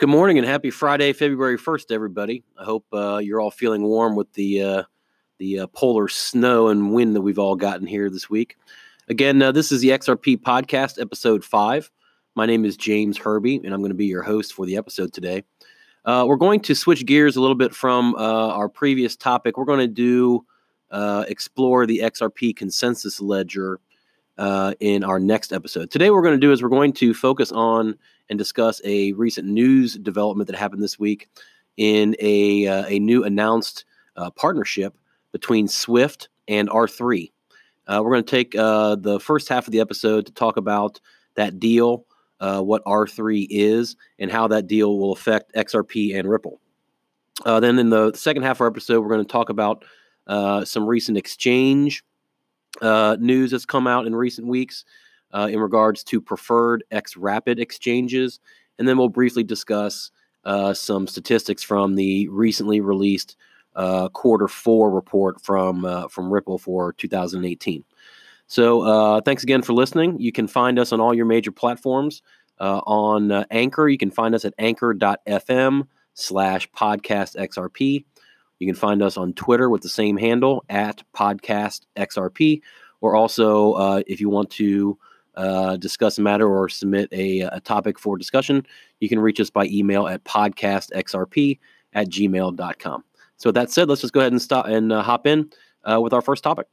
Good 0.00 0.08
morning 0.08 0.38
and 0.38 0.46
happy 0.46 0.70
Friday, 0.70 1.12
February 1.12 1.58
first, 1.58 1.92
everybody. 1.92 2.42
I 2.58 2.64
hope 2.64 2.86
uh, 2.90 3.18
you're 3.18 3.38
all 3.38 3.50
feeling 3.50 3.82
warm 3.82 4.16
with 4.16 4.32
the 4.32 4.62
uh, 4.62 4.82
the 5.36 5.58
uh, 5.58 5.66
polar 5.66 6.08
snow 6.08 6.68
and 6.68 6.94
wind 6.94 7.14
that 7.14 7.20
we've 7.20 7.38
all 7.38 7.54
gotten 7.54 7.86
here 7.86 8.08
this 8.08 8.30
week. 8.30 8.56
Again, 9.10 9.42
uh, 9.42 9.52
this 9.52 9.70
is 9.70 9.82
the 9.82 9.90
XRP 9.90 10.40
podcast, 10.40 10.98
episode 10.98 11.44
five. 11.44 11.90
My 12.34 12.46
name 12.46 12.64
is 12.64 12.78
James 12.78 13.18
Herbie, 13.18 13.56
and 13.56 13.74
I'm 13.74 13.80
going 13.80 13.90
to 13.90 13.94
be 13.94 14.06
your 14.06 14.22
host 14.22 14.54
for 14.54 14.64
the 14.64 14.78
episode 14.78 15.12
today. 15.12 15.44
Uh, 16.06 16.24
we're 16.26 16.36
going 16.36 16.60
to 16.60 16.74
switch 16.74 17.04
gears 17.04 17.36
a 17.36 17.42
little 17.42 17.54
bit 17.54 17.74
from 17.74 18.14
uh, 18.14 18.54
our 18.54 18.70
previous 18.70 19.16
topic. 19.16 19.58
We're 19.58 19.66
going 19.66 19.80
to 19.80 19.86
do 19.86 20.46
explore 21.28 21.84
the 21.84 21.98
XRP 21.98 22.56
consensus 22.56 23.20
ledger 23.20 23.80
in 24.80 25.04
our 25.04 25.20
next 25.20 25.52
episode. 25.52 25.90
Today, 25.90 26.10
what 26.10 26.16
we're 26.16 26.22
going 26.22 26.40
to 26.40 26.46
do 26.46 26.52
is 26.52 26.62
we're 26.62 26.68
going 26.68 26.92
to 26.94 27.14
focus 27.14 27.52
on 27.52 27.96
and 28.30 28.38
discuss 28.38 28.80
a 28.84 29.12
recent 29.12 29.46
news 29.48 29.94
development 29.96 30.46
that 30.46 30.56
happened 30.56 30.82
this 30.82 30.98
week 30.98 31.28
in 31.76 32.14
a, 32.20 32.66
uh, 32.66 32.86
a 32.86 32.98
new 32.98 33.24
announced 33.24 33.84
uh, 34.16 34.30
partnership 34.30 34.96
between 35.32 35.68
Swift 35.68 36.28
and 36.48 36.68
R3. 36.70 37.30
Uh, 37.86 38.00
we're 38.02 38.12
going 38.12 38.24
to 38.24 38.30
take 38.30 38.54
uh, 38.54 38.96
the 38.96 39.18
first 39.18 39.48
half 39.48 39.66
of 39.66 39.72
the 39.72 39.80
episode 39.80 40.26
to 40.26 40.32
talk 40.32 40.56
about 40.56 41.00
that 41.34 41.58
deal, 41.58 42.06
uh, 42.38 42.60
what 42.60 42.84
R3 42.84 43.46
is, 43.50 43.96
and 44.18 44.30
how 44.30 44.46
that 44.48 44.66
deal 44.66 44.98
will 44.98 45.12
affect 45.12 45.54
XRP 45.54 46.16
and 46.16 46.28
Ripple. 46.28 46.60
Uh, 47.44 47.58
then 47.58 47.78
in 47.78 47.90
the 47.90 48.12
second 48.12 48.42
half 48.42 48.58
of 48.58 48.60
our 48.62 48.66
episode, 48.68 49.00
we're 49.00 49.08
going 49.08 49.24
to 49.24 49.32
talk 49.32 49.48
about 49.48 49.84
some 50.66 50.86
recent 50.86 51.18
exchange 51.18 52.04
news 52.82 53.50
that's 53.50 53.66
come 53.66 53.86
out 53.86 54.06
in 54.06 54.14
recent 54.14 54.46
weeks 54.46 54.84
uh, 55.32 55.48
in 55.50 55.60
regards 55.60 56.02
to 56.04 56.20
preferred 56.20 56.84
X 56.90 57.16
Rapid 57.16 57.58
exchanges. 57.58 58.40
And 58.78 58.88
then 58.88 58.98
we'll 58.98 59.08
briefly 59.08 59.44
discuss 59.44 60.10
uh, 60.44 60.72
some 60.74 61.06
statistics 61.06 61.62
from 61.62 61.94
the 61.94 62.28
recently 62.28 62.80
released 62.80 63.36
uh, 63.76 64.08
quarter 64.08 64.48
four 64.48 64.90
report 64.90 65.40
from, 65.40 65.84
uh, 65.84 66.08
from 66.08 66.32
Ripple 66.32 66.58
for 66.58 66.92
2018. 66.94 67.84
So 68.46 68.82
uh, 68.82 69.20
thanks 69.20 69.42
again 69.42 69.62
for 69.62 69.74
listening. 69.74 70.18
You 70.18 70.32
can 70.32 70.48
find 70.48 70.78
us 70.78 70.92
on 70.92 71.00
all 71.00 71.14
your 71.14 71.26
major 71.26 71.52
platforms. 71.52 72.22
Uh, 72.58 72.80
on 72.84 73.30
Anchor, 73.50 73.88
you 73.88 73.96
can 73.96 74.10
find 74.10 74.34
us 74.34 74.44
at 74.44 74.54
anchor.fm 74.58 75.86
slash 76.14 76.70
podcast 76.72 77.36
XRP. 77.36 78.04
You 78.60 78.66
can 78.66 78.76
find 78.76 79.02
us 79.02 79.16
on 79.16 79.32
Twitter 79.32 79.68
with 79.68 79.80
the 79.82 79.88
same 79.88 80.16
handle 80.16 80.64
at 80.68 81.02
podcast 81.16 81.86
XRP. 81.96 82.60
Or 83.00 83.16
also, 83.16 83.72
uh, 83.72 84.02
if 84.06 84.20
you 84.20 84.28
want 84.28 84.50
to 84.50 84.98
uh, 85.34 85.76
discuss 85.76 86.18
a 86.18 86.22
matter 86.22 86.46
or 86.46 86.68
submit 86.68 87.08
a, 87.12 87.40
a 87.40 87.60
topic 87.60 87.98
for 87.98 88.18
discussion, 88.18 88.66
you 89.00 89.08
can 89.08 89.18
reach 89.18 89.40
us 89.40 89.48
by 89.48 89.64
email 89.66 90.06
at 90.06 90.22
podcastxrp 90.24 91.58
at 91.94 92.08
gmail.com. 92.08 93.04
So, 93.38 93.48
with 93.48 93.54
that 93.54 93.70
said, 93.70 93.88
let's 93.88 94.02
just 94.02 94.12
go 94.12 94.20
ahead 94.20 94.32
and 94.32 94.42
stop 94.42 94.66
and 94.66 94.92
uh, 94.92 95.02
hop 95.02 95.26
in 95.26 95.50
uh, 95.90 95.98
with 96.00 96.12
our 96.12 96.20
first 96.20 96.44
topic. 96.44 96.66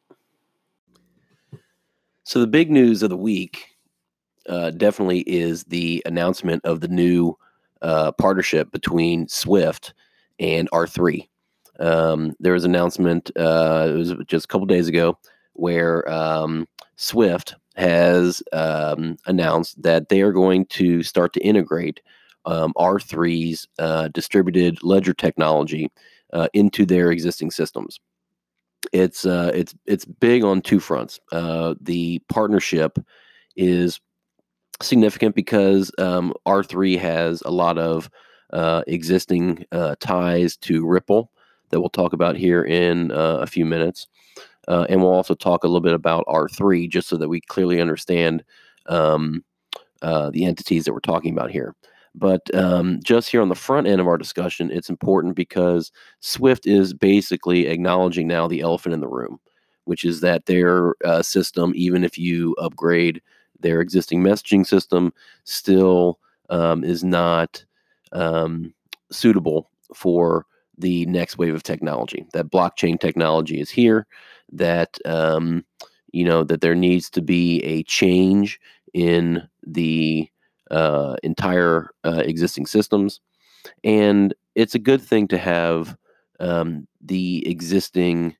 So, 2.23 2.41
the 2.41 2.47
big 2.47 2.69
news 2.69 3.01
of 3.01 3.09
the 3.09 3.15
week 3.15 3.77
uh, 4.49 4.71
definitely 4.71 5.19
is 5.21 5.63
the 5.63 6.03
announcement 6.05 6.65
of 6.65 6.81
the 6.81 6.89
new 6.89 7.37
uh, 7.81 8.11
partnership 8.11 8.71
between 8.71 9.29
Swift 9.29 9.93
and 10.39 10.69
R3. 10.71 11.29
Um, 11.79 12.35
there 12.39 12.53
was 12.53 12.65
an 12.65 12.73
announcement, 12.73 13.31
uh, 13.35 13.87
it 13.89 13.97
was 13.97 14.13
just 14.27 14.45
a 14.45 14.47
couple 14.47 14.65
days 14.65 14.87
ago, 14.87 15.17
where 15.53 16.09
um, 16.11 16.67
Swift 16.95 17.55
has 17.75 18.41
um, 18.53 19.17
announced 19.25 19.81
that 19.81 20.09
they 20.09 20.21
are 20.21 20.31
going 20.31 20.65
to 20.67 21.03
start 21.03 21.33
to 21.33 21.39
integrate 21.41 22.01
um, 22.45 22.73
R3's 22.77 23.67
uh, 23.77 24.07
distributed 24.09 24.81
ledger 24.83 25.13
technology 25.13 25.91
uh, 26.33 26.47
into 26.53 26.85
their 26.85 27.11
existing 27.11 27.51
systems. 27.51 27.99
It's 28.93 29.25
uh, 29.25 29.51
it's 29.53 29.75
it's 29.85 30.05
big 30.05 30.43
on 30.43 30.61
two 30.61 30.79
fronts. 30.79 31.19
Uh, 31.31 31.75
the 31.81 32.19
partnership 32.29 32.97
is 33.55 33.99
significant 34.81 35.35
because 35.35 35.91
um, 35.97 36.33
R3 36.47 36.97
has 36.99 37.41
a 37.41 37.51
lot 37.51 37.77
of 37.77 38.09
uh, 38.53 38.83
existing 38.87 39.65
uh, 39.71 39.95
ties 39.99 40.55
to 40.57 40.85
Ripple 40.85 41.31
that 41.69 41.79
we'll 41.79 41.89
talk 41.89 42.13
about 42.13 42.35
here 42.35 42.63
in 42.63 43.11
a 43.13 43.47
few 43.47 43.65
minutes. 43.65 44.07
Uh, 44.67 44.85
and 44.89 45.01
we'll 45.01 45.13
also 45.13 45.33
talk 45.33 45.63
a 45.63 45.67
little 45.67 45.81
bit 45.81 45.93
about 45.93 46.25
R3 46.27 46.89
just 46.89 47.07
so 47.07 47.17
that 47.17 47.29
we 47.29 47.39
clearly 47.39 47.79
understand 47.79 48.43
um, 48.87 49.43
uh, 50.01 50.29
the 50.29 50.45
entities 50.45 50.85
that 50.85 50.93
we're 50.93 50.99
talking 50.99 51.31
about 51.31 51.51
here. 51.51 51.73
But 52.13 52.53
um, 52.55 52.99
just 53.03 53.29
here 53.29 53.41
on 53.41 53.49
the 53.49 53.55
front 53.55 53.87
end 53.87 54.01
of 54.01 54.07
our 54.07 54.17
discussion, 54.17 54.71
it's 54.71 54.89
important 54.89 55.35
because 55.35 55.91
Swift 56.19 56.65
is 56.65 56.93
basically 56.93 57.67
acknowledging 57.67 58.27
now 58.27 58.47
the 58.47 58.61
elephant 58.61 58.93
in 58.93 59.01
the 59.01 59.07
room, 59.07 59.39
which 59.85 60.03
is 60.03 60.21
that 60.21 60.47
their 60.47 60.95
uh, 61.05 61.21
system, 61.21 61.73
even 61.75 62.03
if 62.03 62.17
you 62.17 62.55
upgrade 62.59 63.21
their 63.59 63.81
existing 63.81 64.21
messaging 64.21 64.65
system, 64.65 65.13
still 65.43 66.19
um, 66.49 66.83
is 66.83 67.03
not 67.03 67.63
um, 68.13 68.73
suitable 69.11 69.69
for 69.93 70.45
the 70.77 71.05
next 71.07 71.37
wave 71.37 71.55
of 71.55 71.63
technology. 71.63 72.25
That 72.33 72.51
blockchain 72.51 72.99
technology 72.99 73.59
is 73.59 73.69
here 73.69 74.05
that 74.51 74.97
um, 75.05 75.65
you 76.11 76.23
know 76.23 76.43
that 76.43 76.61
there 76.61 76.75
needs 76.75 77.09
to 77.11 77.21
be 77.21 77.61
a 77.63 77.83
change 77.83 78.59
in 78.93 79.47
the 79.65 80.29
uh, 80.71 81.15
entire 81.23 81.89
uh, 82.03 82.23
existing 82.25 82.65
systems, 82.65 83.19
and 83.83 84.33
it's 84.55 84.75
a 84.75 84.79
good 84.79 85.01
thing 85.01 85.27
to 85.29 85.37
have 85.37 85.97
um, 86.39 86.87
the 87.01 87.47
existing 87.47 88.35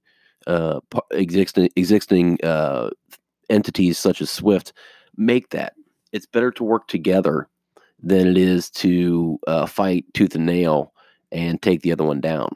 uh, 0.45 0.79
existing 1.11 1.69
existing 1.75 2.37
uh, 2.43 2.89
entities 3.49 3.97
such 3.97 4.21
as 4.21 4.29
Swift 4.29 4.73
make 5.17 5.49
that. 5.49 5.73
It's 6.13 6.25
better 6.25 6.51
to 6.51 6.63
work 6.63 6.87
together 6.87 7.49
than 8.01 8.27
it 8.27 8.37
is 8.37 8.69
to 8.69 9.39
uh, 9.47 9.65
fight 9.65 10.05
tooth 10.13 10.35
and 10.35 10.45
nail 10.45 10.93
and 11.31 11.61
take 11.61 11.81
the 11.81 11.91
other 11.91 12.03
one 12.03 12.21
down. 12.21 12.55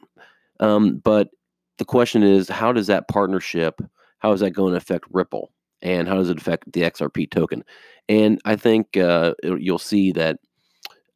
Um, 0.59 0.97
but 0.97 1.29
the 1.77 1.85
question 1.85 2.23
is, 2.23 2.47
how 2.47 2.71
does 2.71 2.87
that 2.87 3.07
partnership, 3.07 3.81
how 4.19 4.31
is 4.31 4.39
that 4.41 4.51
going 4.51 4.71
to 4.71 4.77
affect 4.77 5.05
Ripple? 5.11 5.51
And 5.81 6.07
how 6.07 6.15
does 6.15 6.29
it 6.29 6.37
affect 6.37 6.71
the 6.71 6.81
XRP 6.81 7.31
token? 7.31 7.63
And 8.07 8.39
I 8.45 8.55
think 8.55 8.97
uh, 8.97 9.33
you'll 9.43 9.79
see 9.79 10.11
that 10.11 10.37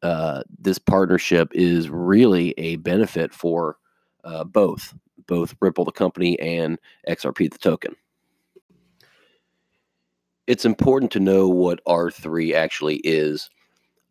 uh, 0.02 0.42
this 0.58 0.78
partnership 0.78 1.50
is 1.52 1.88
really 1.88 2.52
a 2.58 2.76
benefit 2.76 3.32
for 3.32 3.76
uh, 4.24 4.42
both, 4.42 4.92
both 5.28 5.54
Ripple, 5.60 5.84
the 5.84 5.92
company, 5.92 6.38
and 6.40 6.78
XRP, 7.08 7.50
the 7.50 7.58
token. 7.58 7.94
It's 10.46 10.64
important 10.64 11.12
to 11.12 11.20
know 11.20 11.48
what 11.48 11.84
R3 11.84 12.54
actually 12.54 12.96
is. 13.04 13.50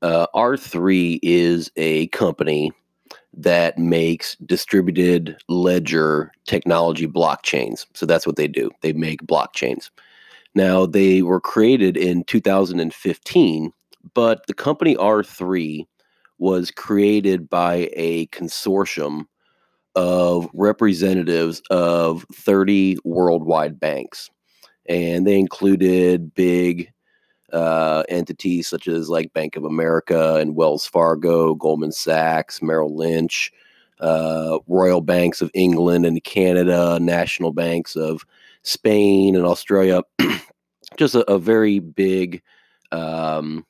Uh, 0.02 0.28
R3 0.34 1.20
is 1.22 1.72
a 1.76 2.08
company 2.08 2.72
that 3.38 3.78
makes 3.78 4.36
distributed 4.46 5.38
ledger 5.50 6.32
technology 6.48 7.08
blockchains. 7.08 7.86
So 7.94 8.06
that's 8.06 8.26
what 8.26 8.38
they 8.38 8.48
do. 8.48 8.72
They 8.82 8.94
make 8.94 9.22
blockchains. 9.24 9.90
Now, 10.56 10.86
they 10.86 11.22
were 11.22 11.42
created 11.42 11.98
in 11.98 12.24
2015, 12.24 13.72
but 14.14 14.48
the 14.48 14.54
company 14.54 14.96
R3 14.96 15.86
was 16.38 16.72
created 16.72 17.50
by 17.50 17.90
a 17.94 18.28
consortium 18.28 19.26
of 19.96 20.50
representatives 20.54 21.62
of 21.70 22.26
30 22.34 22.98
worldwide 23.04 23.80
banks. 23.80 24.30
And 24.88 25.26
they 25.26 25.40
included 25.40 26.34
big 26.36 26.92
uh, 27.56 28.04
entities 28.10 28.68
such 28.68 28.88
as 28.88 29.10
like 29.10 29.34
Bank 29.34 29.56
of 29.56 29.64
America 29.64 30.36
and 30.36 30.56
Wells 30.56 30.86
Fargo, 30.86 31.56
Goldman 31.56 31.94
Sachs, 31.94 32.62
Merrill 32.62 32.96
Lynch, 32.96 33.52
uh, 34.02 34.60
Royal 34.68 35.00
Banks 35.00 35.42
of 35.42 35.50
England 35.54 36.06
and 36.06 36.22
Canada, 36.24 37.00
national 37.02 37.54
banks 37.54 37.96
of 37.96 38.26
Spain 38.64 39.36
and 39.36 39.46
Australia. 39.46 40.02
Just 40.98 41.16
a, 41.16 41.32
a, 41.32 41.40
very 41.40 41.80
big 41.80 42.42
um, 42.92 43.66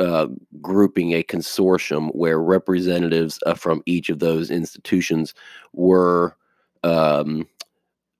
uh, 0.00 0.26
grouping, 0.60 1.12
a 1.12 1.22
consortium 1.22 2.14
where 2.14 2.40
representatives 2.40 3.38
uh, 3.46 3.54
from 3.54 3.82
each 3.86 4.08
of 4.08 4.18
those 4.18 4.50
institutions 4.50 5.32
were 5.72 6.36
um, 6.82 7.46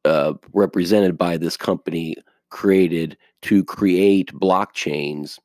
uh, 0.04 0.34
represented 0.52 1.18
by 1.18 1.36
this 1.36 1.56
company 1.56 2.16
created 2.50 3.16
to 3.42 3.64
create 3.64 4.32
blockchains 4.34 5.38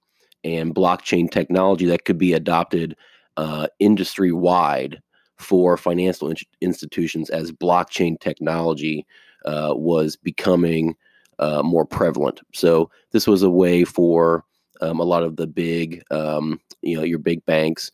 and 0.44 0.74
blockchain 0.74 1.30
technology 1.30 1.86
that 1.86 2.06
could 2.06 2.18
be 2.18 2.34
adopted 2.34 2.96
uh, 3.38 3.68
industry 3.80 4.32
wide 4.32 5.02
for 5.38 5.78
financial 5.78 6.30
in- 6.30 6.38
institutions 6.62 7.30
as 7.30 7.52
blockchain 7.52 8.20
technology 8.20 9.06
uh, 9.46 9.74
was 9.76 10.16
becoming 10.16 10.96
uh, 11.40 11.64
more 11.64 11.86
prevalent. 11.86 12.42
So 12.54 12.90
this 13.12 13.28
was 13.28 13.44
a 13.44 13.50
way 13.50 13.84
for 13.84 14.46
um, 14.82 15.00
a 15.00 15.04
lot 15.04 15.24
of 15.24 15.36
the 15.36 15.48
big, 15.48 16.04
um, 16.12 16.60
you 16.82 16.96
know, 16.96 17.04
your 17.04 17.20
big 17.20 17.46
banks 17.46 17.92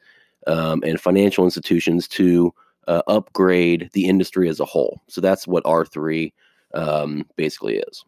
um, 0.48 0.83
and 0.86 1.00
financial 1.00 1.45
institutions 1.45 2.07
to 2.10 2.53
uh, 2.88 3.01
upgrade 3.07 3.89
the 3.94 4.06
industry 4.06 4.50
as 4.50 4.60
a 4.60 4.65
whole. 4.65 5.01
So 5.07 5.21
that's 5.21 5.48
what 5.48 5.63
R3 5.65 6.31
um, 6.74 7.25
basically 7.36 7.77
is. 7.77 8.03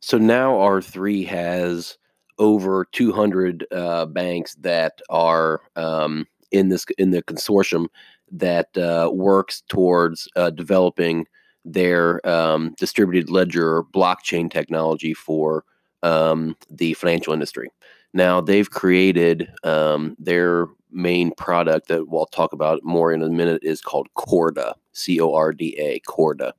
So 0.00 0.18
now 0.18 0.54
R3 0.54 1.26
has 1.26 1.98
over 2.38 2.86
200 2.92 3.66
uh, 3.70 4.06
banks 4.06 4.54
that 4.56 5.00
are 5.10 5.60
um, 5.76 6.26
in 6.50 6.70
this 6.70 6.86
in 6.98 7.10
the 7.10 7.22
consortium 7.22 7.86
that 8.32 8.76
uh, 8.76 9.10
works 9.12 9.62
towards 9.68 10.28
uh, 10.36 10.50
developing 10.50 11.26
their 11.64 12.26
um, 12.26 12.74
distributed 12.78 13.30
ledger 13.30 13.82
blockchain 13.94 14.50
technology 14.50 15.12
for 15.12 15.64
um, 16.02 16.56
the 16.70 16.94
financial 16.94 17.34
industry. 17.34 17.70
Now 18.14 18.40
they've 18.40 18.70
created 18.70 19.52
um, 19.62 20.16
their 20.18 20.66
main 20.90 21.32
product 21.34 21.88
that 21.88 22.08
we'll 22.08 22.26
talk 22.26 22.52
about 22.52 22.82
more 22.82 23.12
in 23.12 23.22
a 23.22 23.28
minute 23.28 23.62
is 23.62 23.80
called 23.80 24.08
Corda, 24.14 24.74
C 24.92 25.20
O 25.20 25.34
R 25.34 25.52
D 25.52 25.76
A, 25.78 26.00
Corda, 26.00 26.54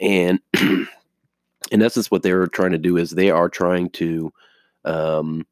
and 0.00 0.40
in 1.72 1.80
essence, 1.80 2.10
what 2.10 2.22
they're 2.22 2.46
trying 2.46 2.72
to 2.72 2.78
do 2.78 2.98
is 2.98 3.10
they 3.10 3.30
are 3.30 3.48
trying 3.48 3.88
to 3.90 4.30
um, 4.84 5.46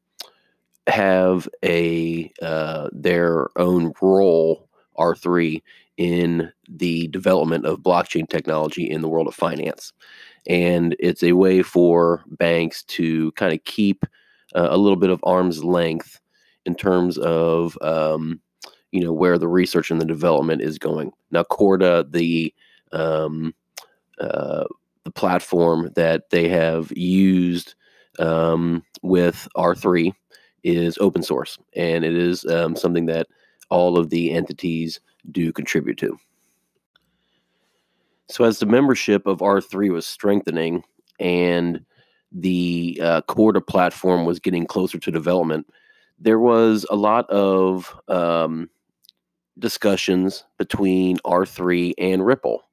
have 0.87 1.49
a 1.65 2.31
uh, 2.41 2.89
their 2.91 3.49
own 3.57 3.91
role 4.01 4.69
R 4.97 5.15
three 5.15 5.63
in 5.97 6.51
the 6.69 7.07
development 7.07 7.65
of 7.65 7.79
blockchain 7.79 8.29
technology 8.29 8.89
in 8.89 9.01
the 9.01 9.09
world 9.09 9.27
of 9.27 9.33
finance, 9.33 9.93
and 10.47 10.95
it's 10.99 11.23
a 11.23 11.33
way 11.33 11.63
for 11.63 12.23
banks 12.27 12.83
to 12.83 13.31
kind 13.31 13.51
of 13.53 13.63
keep 13.63 14.05
uh, 14.55 14.67
a 14.69 14.77
little 14.77 14.97
bit 14.97 15.09
of 15.09 15.23
arm's 15.23 15.63
length 15.63 16.19
in 16.67 16.75
terms 16.75 17.17
of 17.17 17.75
um, 17.81 18.39
you 18.91 19.03
know 19.03 19.11
where 19.11 19.39
the 19.39 19.47
research 19.47 19.89
and 19.89 19.99
the 19.99 20.05
development 20.05 20.61
is 20.61 20.77
going. 20.77 21.11
Now, 21.31 21.43
Corda, 21.43 22.05
the 22.07 22.53
um, 22.91 23.55
uh, 24.19 24.65
the 25.03 25.11
platform 25.11 25.91
that 25.95 26.29
they 26.29 26.47
have 26.49 26.91
used 26.95 27.75
um, 28.19 28.83
with 29.01 29.47
R3 29.55 30.13
is 30.63 30.97
open 30.99 31.23
source, 31.23 31.57
and 31.75 32.03
it 32.03 32.15
is 32.15 32.45
um, 32.45 32.75
something 32.75 33.07
that 33.07 33.27
all 33.69 33.97
of 33.97 34.09
the 34.09 34.31
entities 34.31 34.99
do 35.31 35.51
contribute 35.51 35.97
to. 35.99 36.17
So, 38.29 38.43
as 38.43 38.59
the 38.59 38.65
membership 38.65 39.25
of 39.25 39.39
R3 39.39 39.91
was 39.91 40.05
strengthening 40.05 40.83
and 41.19 41.83
the 42.31 42.99
uh, 43.03 43.21
Corda 43.23 43.61
platform 43.61 44.25
was 44.25 44.39
getting 44.39 44.65
closer 44.65 44.97
to 44.99 45.11
development, 45.11 45.67
there 46.19 46.39
was 46.39 46.85
a 46.89 46.95
lot 46.95 47.29
of 47.29 47.93
um, 48.07 48.69
discussions 49.59 50.45
between 50.57 51.17
R3 51.19 51.93
and 51.97 52.25
Ripple 52.25 52.63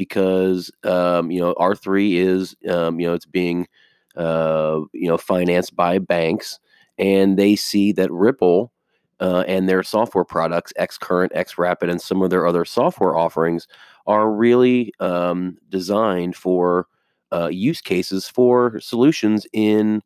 because 0.00 0.70
um, 0.84 1.30
you 1.30 1.38
know 1.38 1.52
R3 1.56 2.14
is 2.14 2.56
um, 2.70 2.98
you 2.98 3.06
know 3.06 3.12
it's 3.12 3.26
being 3.26 3.68
uh, 4.16 4.80
you 4.94 5.08
know 5.08 5.18
financed 5.18 5.76
by 5.76 5.98
banks, 5.98 6.58
and 6.96 7.38
they 7.38 7.54
see 7.54 7.92
that 7.92 8.10
Ripple 8.10 8.72
uh, 9.20 9.44
and 9.46 9.68
their 9.68 9.82
software 9.82 10.24
products, 10.24 10.72
Xcurrent, 10.80 11.34
Xrapid, 11.34 11.90
and 11.90 12.00
some 12.00 12.22
of 12.22 12.30
their 12.30 12.46
other 12.46 12.64
software 12.64 13.14
offerings 13.14 13.68
are 14.06 14.32
really 14.32 14.90
um, 15.00 15.58
designed 15.68 16.34
for 16.34 16.86
uh, 17.30 17.50
use 17.52 17.82
cases 17.82 18.26
for 18.26 18.80
solutions 18.80 19.46
in 19.52 20.00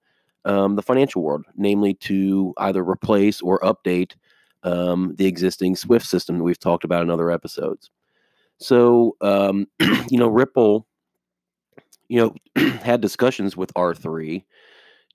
um, 0.45 0.75
the 0.75 0.83
financial 0.83 1.23
world, 1.23 1.45
namely 1.55 1.95
to 1.95 2.53
either 2.59 2.83
replace 2.83 3.41
or 3.41 3.61
update 3.61 4.15
um, 4.65 5.15
the 5.19 5.27
existing 5.27 5.77
Swift 5.77 6.05
system 6.05 6.39
that 6.39 6.43
we've 6.43 6.59
talked 6.59 6.83
about 6.83 7.05
in 7.05 7.11
other 7.11 7.31
episodes. 7.31 7.93
So, 8.59 9.17
um, 9.21 9.67
you 10.11 10.19
know, 10.19 10.29
Ripple, 10.29 10.87
you 12.09 12.35
know, 12.57 12.63
had 12.83 13.01
discussions 13.01 13.57
with 13.57 13.73
R3 13.77 14.45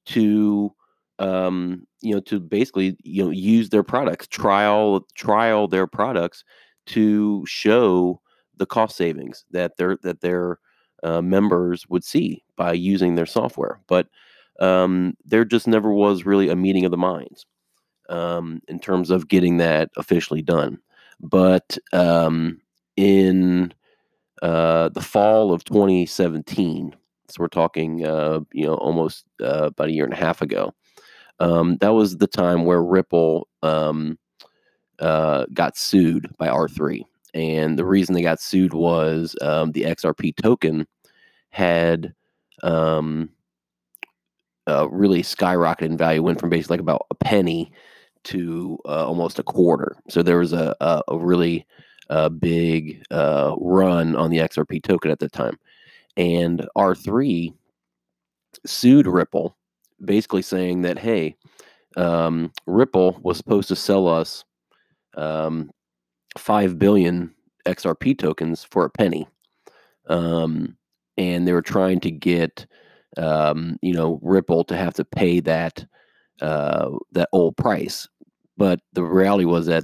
to, 0.07 0.73
um, 1.19 1.85
you 2.01 2.13
know, 2.13 2.19
to 2.21 2.39
basically, 2.39 2.97
you 3.03 3.23
know, 3.23 3.31
use 3.31 3.69
their 3.69 3.83
products, 3.83 4.27
trial, 4.27 5.05
trial 5.15 5.67
their 5.67 5.87
products 5.87 6.43
to 6.87 7.45
show 7.45 8.21
the 8.57 8.65
cost 8.65 8.97
savings 8.97 9.45
that 9.51 9.77
their 9.77 9.97
that 10.03 10.21
their 10.21 10.59
uh, 11.03 11.21
members 11.21 11.87
would 11.89 12.03
see 12.03 12.43
by 12.57 12.73
using 12.73 13.15
their 13.15 13.25
software. 13.25 13.79
But 13.87 14.07
um, 14.59 15.13
there 15.25 15.45
just 15.45 15.67
never 15.67 15.93
was 15.93 16.25
really 16.25 16.49
a 16.49 16.55
meeting 16.55 16.83
of 16.85 16.91
the 16.91 16.97
minds 16.97 17.45
um, 18.09 18.61
in 18.67 18.79
terms 18.79 19.11
of 19.11 19.27
getting 19.27 19.57
that 19.57 19.89
officially 19.97 20.41
done. 20.41 20.79
But 21.21 21.77
um, 21.93 22.61
in 22.99 23.73
uh, 24.41 24.89
the 24.89 25.01
fall 25.01 25.53
of 25.53 25.63
2017, 25.65 26.95
so 27.29 27.37
we're 27.39 27.47
talking, 27.47 28.05
uh, 28.05 28.41
you 28.53 28.65
know, 28.65 28.75
almost 28.75 29.25
uh, 29.41 29.67
about 29.67 29.89
a 29.89 29.91
year 29.93 30.05
and 30.05 30.13
a 30.13 30.17
half 30.17 30.41
ago. 30.41 30.73
Um, 31.39 31.77
that 31.77 31.93
was 31.93 32.17
the 32.17 32.27
time 32.27 32.65
where 32.65 32.83
Ripple 32.83 33.47
um, 33.63 34.17
uh, 34.99 35.45
got 35.53 35.77
sued 35.77 36.27
by 36.37 36.49
R3, 36.49 37.03
and 37.33 37.79
the 37.79 37.85
reason 37.85 38.15
they 38.15 38.21
got 38.23 38.41
sued 38.41 38.73
was 38.73 39.35
um, 39.41 39.71
the 39.73 39.85
XRP 39.85 40.33
token 40.33 40.87
had 41.51 42.13
um, 42.63 43.29
uh, 44.67 44.87
really 44.89 45.23
skyrocketed 45.23 45.81
in 45.83 45.97
value, 45.97 46.21
went 46.23 46.39
from 46.39 46.49
basically 46.49 46.75
like 46.75 46.81
about 46.81 47.05
a 47.11 47.15
penny 47.15 47.71
to 48.25 48.77
uh, 48.85 49.05
almost 49.07 49.39
a 49.39 49.43
quarter. 49.43 49.95
So 50.09 50.21
there 50.21 50.37
was 50.39 50.53
a, 50.53 50.75
a, 50.81 51.01
a 51.09 51.17
really 51.17 51.65
uh, 52.09 52.29
big 52.29 53.03
uh, 53.11 53.55
run 53.59 54.15
on 54.15 54.29
the 54.29 54.37
XRP 54.37 54.83
token 54.83 55.11
at 55.11 55.19
the 55.19 55.29
time. 55.29 55.57
And 56.17 56.67
R3 56.77 57.53
sued 58.65 59.07
Ripple, 59.07 59.55
basically 60.03 60.41
saying 60.41 60.81
that, 60.81 60.97
hey, 60.97 61.35
um, 61.97 62.51
Ripple 62.65 63.19
was 63.21 63.37
supposed 63.37 63.67
to 63.69 63.75
sell 63.75 64.07
us 64.07 64.43
um, 65.15 65.71
5 66.37 66.79
billion 66.79 67.33
XRP 67.65 68.17
tokens 68.17 68.63
for 68.63 68.85
a 68.85 68.89
penny. 68.89 69.27
Um, 70.07 70.75
and 71.17 71.47
they 71.47 71.53
were 71.53 71.61
trying 71.61 71.99
to 72.01 72.11
get, 72.11 72.65
um, 73.17 73.77
you 73.81 73.93
know, 73.93 74.19
Ripple 74.21 74.63
to 74.65 74.75
have 74.75 74.93
to 74.95 75.05
pay 75.05 75.39
that 75.41 75.85
uh, 76.41 76.91
that 77.11 77.29
old 77.33 77.57
price. 77.57 78.07
But 78.57 78.79
the 78.93 79.03
reality 79.03 79.45
was 79.45 79.65
that 79.65 79.83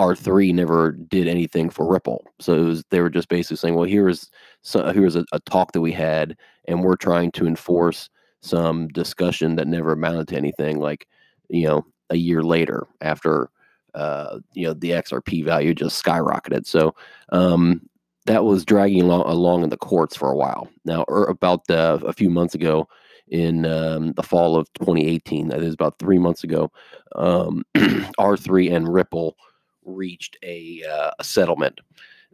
R3 0.00 0.54
never 0.54 0.92
did 0.92 1.28
anything 1.28 1.68
for 1.68 1.86
Ripple. 1.86 2.24
So 2.40 2.64
was, 2.64 2.84
they 2.90 3.02
were 3.02 3.10
just 3.10 3.28
basically 3.28 3.58
saying, 3.58 3.74
well, 3.74 3.84
here's 3.84 4.30
so, 4.62 4.90
here's 4.92 5.14
a, 5.14 5.26
a, 5.32 5.40
talk 5.40 5.72
that 5.72 5.82
we 5.82 5.92
had, 5.92 6.36
and 6.66 6.82
we're 6.82 6.96
trying 6.96 7.32
to 7.32 7.46
enforce 7.46 8.08
some 8.40 8.88
discussion 8.88 9.56
that 9.56 9.68
never 9.68 9.92
amounted 9.92 10.28
to 10.28 10.36
anything. 10.36 10.78
Like, 10.78 11.06
you 11.50 11.66
know, 11.66 11.84
a 12.08 12.16
year 12.16 12.42
later, 12.42 12.86
after 13.02 13.50
uh, 13.94 14.38
you 14.54 14.66
know 14.66 14.72
the 14.72 14.90
XRP 14.90 15.44
value 15.44 15.74
just 15.74 16.02
skyrocketed. 16.02 16.66
So 16.66 16.94
um, 17.28 17.82
that 18.24 18.44
was 18.44 18.64
dragging 18.64 19.02
along, 19.02 19.24
along 19.26 19.64
in 19.64 19.68
the 19.68 19.76
courts 19.76 20.16
for 20.16 20.30
a 20.30 20.36
while. 20.36 20.68
Now, 20.86 21.04
er, 21.10 21.24
about 21.24 21.68
uh, 21.68 21.98
a 22.06 22.14
few 22.14 22.30
months 22.30 22.54
ago, 22.54 22.88
in 23.28 23.66
um, 23.66 24.12
the 24.12 24.22
fall 24.22 24.56
of 24.56 24.72
2018, 24.74 25.48
that 25.48 25.62
is 25.62 25.74
about 25.74 25.98
three 25.98 26.18
months 26.18 26.42
ago, 26.42 26.72
um, 27.16 27.64
R3 27.76 28.74
and 28.74 28.92
Ripple 28.92 29.36
reached 29.84 30.36
a, 30.42 30.82
uh, 30.84 31.10
a 31.18 31.24
settlement 31.24 31.80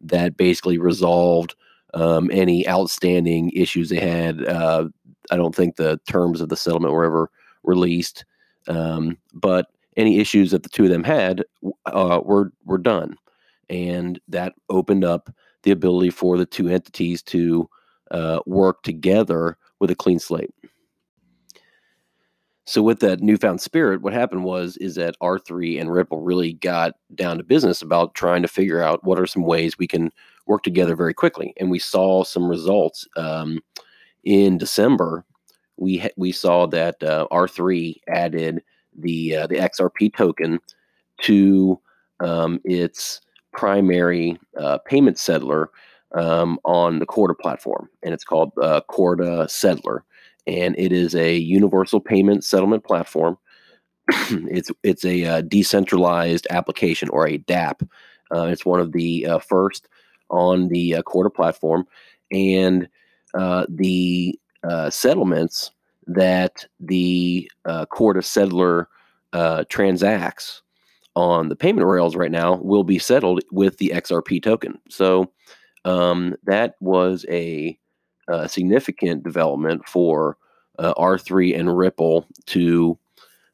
that 0.01 0.37
basically 0.37 0.79
resolved 0.79 1.55
um, 1.95 2.31
any 2.33 2.69
outstanding 2.69 3.51
issues 3.51 3.89
they 3.89 4.01
had. 4.01 4.45
Uh, 4.47 4.89
I 5.31 5.37
don't 5.37 5.55
think 5.55 5.77
the 5.77 5.99
terms 6.09 6.41
of 6.41 6.49
the 6.49 6.57
settlement 6.57 6.93
were 6.93 7.05
ever 7.05 7.31
released, 7.63 8.25
um, 8.69 9.17
but 9.33 9.67
any 9.97 10.19
issues 10.19 10.51
that 10.51 10.63
the 10.63 10.69
two 10.69 10.85
of 10.85 10.91
them 10.91 11.05
had 11.05 11.45
uh, 11.87 12.21
were 12.23 12.53
were 12.65 12.79
done, 12.79 13.17
and 13.71 14.21
that 14.29 14.55
opened 14.69 15.05
up 15.05 15.31
the 15.63 15.71
ability 15.71 16.11
for 16.11 16.37
the 16.37 16.47
two 16.47 16.69
entities 16.69 17.23
to 17.23 17.69
uh, 18.11 18.41
work 18.47 18.83
together 18.83 19.57
with 19.81 19.91
a 19.91 19.95
clean 19.95 20.19
slate. 20.19 20.55
So 22.67 22.83
with 22.83 22.99
that 23.01 23.21
newfound 23.23 23.61
spirit, 23.61 24.03
what 24.03 24.13
happened 24.13 24.43
was 24.43 24.77
is 24.79 24.97
that 24.97 25.17
R3 25.23 25.81
and 25.81 25.93
Ripple 25.93 26.21
really 26.21 26.55
got 26.55 26.95
down 27.15 27.39
to 27.39 27.45
business 27.45 27.81
about 27.81 28.15
trying 28.15 28.43
to 28.43 28.49
figure 28.49 28.83
out 28.83 29.05
what 29.05 29.21
are 29.21 29.27
some 29.27 29.45
ways 29.45 29.79
we 29.79 29.87
can 29.87 30.11
work 30.47 30.65
together 30.65 30.97
very 30.97 31.15
quickly, 31.15 31.55
and 31.59 31.71
we 31.71 31.79
saw 31.79 32.25
some 32.25 32.49
results 32.49 33.07
um, 33.17 33.61
in 34.25 34.59
December. 34.59 35.25
We 35.77 35.99
ha- 35.99 36.15
we 36.17 36.33
saw 36.33 36.67
that 36.67 37.01
uh, 37.05 37.29
R3 37.31 38.01
added 38.09 38.63
the 38.99 39.37
uh, 39.37 39.47
the 39.47 39.57
XRP 39.57 40.13
token 40.13 40.59
to 41.23 41.81
um, 42.19 42.61
its 42.65 43.21
primary 43.53 44.39
uh, 44.59 44.79
payment 44.79 45.19
settler 45.19 45.71
um, 46.17 46.59
on 46.65 46.99
the 46.99 47.07
Corda 47.07 47.35
platform, 47.35 47.89
and 48.03 48.13
it's 48.13 48.25
called 48.25 48.51
uh, 48.61 48.81
Corda 48.89 49.49
Settler 49.49 50.05
and 50.47 50.75
it 50.79 50.93
is 50.93 51.15
a 51.15 51.37
universal 51.37 52.01
payment 52.01 52.45
settlement 52.45 52.85
platform 52.85 53.37
it's 54.31 54.71
it's 54.83 55.05
a 55.05 55.25
uh, 55.25 55.41
decentralized 55.43 56.47
application 56.51 57.09
or 57.09 57.27
a 57.27 57.39
DApp. 57.39 57.87
Uh, 58.35 58.45
it's 58.45 58.65
one 58.65 58.81
of 58.81 58.93
the 58.93 59.27
uh, 59.27 59.39
first 59.39 59.89
on 60.31 60.69
the 60.69 60.97
uh, 60.97 61.03
Corda 61.03 61.31
platform, 61.31 61.87
and 62.31 62.89
uh, 63.35 63.67
the 63.69 64.39
uh, 64.63 64.91
settlements 64.91 65.73
that 66.07 66.67
the 66.79 67.51
Corda 67.91 68.23
settler 68.23 68.89
transacts 69.69 70.63
on 71.17 71.49
the 71.49 71.57
payment 71.57 71.87
rails 71.87 72.15
right 72.15 72.31
now 72.31 72.57
will 72.57 72.85
be 72.85 72.99
settled 72.99 73.41
with 73.51 73.79
the 73.79 73.91
XRP 73.95 74.41
token. 74.41 74.79
So 74.89 75.33
um, 75.85 76.37
that 76.45 76.75
was 76.81 77.27
a, 77.29 77.77
a, 78.29 78.49
significant 78.49 79.23
development 79.23 79.89
for 79.89 80.37
uh, 80.79 80.95
R3 80.95 81.59
and 81.59 81.77
Ripple 81.77 82.27
to 82.47 82.99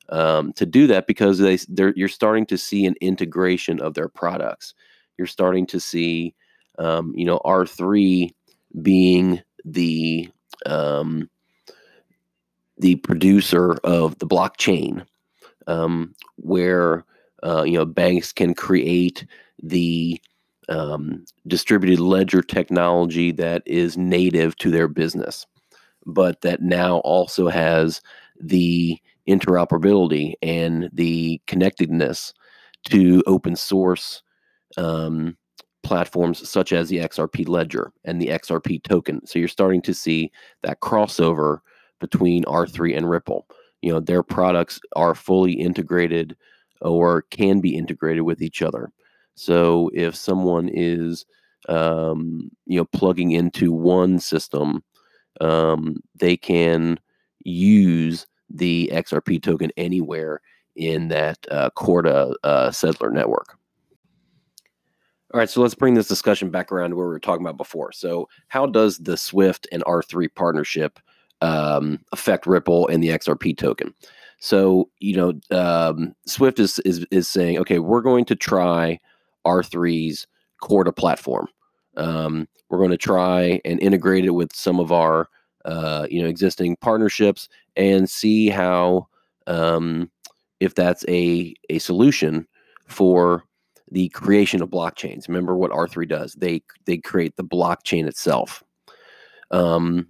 um, 0.09 0.53
to 0.55 0.67
do 0.67 0.87
that 0.89 1.07
because 1.07 1.39
they 1.39 1.59
you're 1.97 2.09
starting 2.09 2.47
to 2.47 2.59
see 2.59 2.85
an 2.85 2.97
integration 3.01 3.81
of 3.81 3.95
their 3.95 4.09
products. 4.09 4.75
You're 5.17 5.27
starting 5.27 5.67
to 5.67 5.81
see 5.81 6.35
um, 6.79 7.13
you 7.17 7.25
know 7.25 7.41
R3 7.45 8.31
being 8.83 9.43
the 9.65 10.29
um, 10.67 11.31
the 12.79 12.97
producer 12.97 13.75
of 13.85 14.19
the 14.19 14.27
blockchain, 14.27 15.07
um, 15.67 16.15
where 16.37 17.05
uh, 17.43 17.65
you 17.65 17.73
know, 17.73 17.85
banks 17.85 18.33
can 18.33 18.55
create 18.55 19.27
the 19.63 20.21
um, 20.73 21.25
distributed 21.47 22.01
ledger 22.01 22.43
technology 22.43 23.31
that 23.33 23.63
is 23.67 23.97
native 23.97 24.57
to 24.57 24.71
their 24.71 24.89
business, 24.89 25.47
but 26.07 26.41
that 26.41 26.63
now 26.63 26.99
also 26.99 27.49
has 27.49 28.01
the 28.41 28.99
interoperability 29.29 30.35
and 30.43 30.89
the 30.93 31.41
connectedness 31.47 32.33
to 32.85 33.23
open 33.27 33.55
source 33.55 34.23
um, 34.77 35.37
platforms 35.83 36.49
such 36.49 36.73
as 36.73 36.89
the 36.89 36.99
XRP 36.99 37.47
ledger 37.47 37.93
and 38.05 38.21
the 38.21 38.29
XRP 38.29 38.83
token. 38.83 39.25
So 39.27 39.39
you're 39.39 39.49
starting 39.49 39.83
to 39.83 39.95
see 39.95 40.33
that 40.63 40.81
crossover 40.81 41.59
between 42.01 42.45
R3 42.45 42.97
and 42.97 43.11
Ripple. 43.11 43.47
You 43.83 43.93
know, 43.93 44.01
their 44.01 44.23
products 44.23 44.81
are 44.97 45.15
fully 45.15 45.53
integrated 45.53 46.37
or 46.81 47.23
can 47.23 47.61
be 47.61 47.77
integrated 47.77 48.23
with 48.23 48.41
each 48.41 48.63
other. 48.63 48.91
So 49.35 49.91
if 49.95 50.15
someone 50.15 50.69
is, 50.73 51.25
um, 51.69 52.51
you 52.67 52.79
know, 52.79 52.85
plugging 52.85 53.33
into 53.33 53.73
one 53.73 54.19
system, 54.19 54.83
um, 55.41 55.97
they 56.15 56.37
can 56.37 56.99
use 57.45 58.27
the 58.51 58.91
XRP 58.93 59.43
token 59.43 59.71
anywhere 59.77 60.41
in 60.77 61.09
that 61.09 61.39
uh, 61.51 61.71
Corda 61.71 62.35
uh, 62.45 62.71
settler 62.71 63.11
network. 63.11 63.59
All 65.33 65.39
right, 65.39 65.49
so 65.49 65.63
let's 65.63 65.75
bring 65.75 65.95
this 65.95 66.09
discussion 66.09 66.51
back 66.51 66.71
around 66.71 66.91
to 66.91 66.97
where 66.97 67.07
we 67.07 67.13
were 67.13 67.19
talking 67.19 67.45
about 67.45 67.57
before. 67.57 67.91
So, 67.93 68.29
how 68.49 68.67
does 68.67 68.99
the 68.99 69.17
Swift 69.17 69.67
and 69.73 69.83
R3 69.85 70.29
partnership 70.35 70.99
um, 71.41 72.01
affect 72.13 72.47
Ripple 72.47 72.87
and 72.89 73.03
the 73.03 73.09
XRP 73.09 73.57
token? 73.57 73.95
So 74.43 74.91
you 74.99 75.17
know, 75.17 75.57
um, 75.57 76.17
Swift 76.27 76.59
is, 76.59 76.81
is 76.81 77.07
is 77.13 77.29
saying, 77.29 77.59
okay, 77.59 77.79
we're 77.79 78.01
going 78.03 78.25
to 78.25 78.35
try 78.35 78.99
R3's 79.47 80.27
Corda 80.61 80.93
platform. 80.93 81.49
Um, 81.97 82.49
we're 82.69 82.79
going 82.79 82.91
to 82.91 82.97
try 82.97 83.61
and 83.65 83.81
integrate 83.81 84.25
it 84.25 84.31
with 84.31 84.55
some 84.55 84.81
of 84.81 84.93
our 84.93 85.29
uh, 85.65 86.07
you 86.11 86.23
know 86.23 86.29
existing 86.29 86.77
partnerships 86.77 87.49
and 87.77 88.09
see 88.09 88.49
how 88.49 89.07
um, 89.47 90.11
if 90.61 90.75
that's 90.75 91.05
a 91.09 91.55
a 91.71 91.79
solution 91.79 92.47
for 92.87 93.45
the 93.91 94.09
creation 94.11 94.63
of 94.63 94.71
blockchains. 94.71 95.29
Remember 95.29 95.55
what 95.55 95.71
R3 95.71 96.09
does? 96.09 96.35
They 96.35 96.63
they 96.87 96.97
create 96.97 97.37
the 97.37 97.45
blockchain 97.45 98.07
itself. 98.07 98.63
Um, 99.51 100.09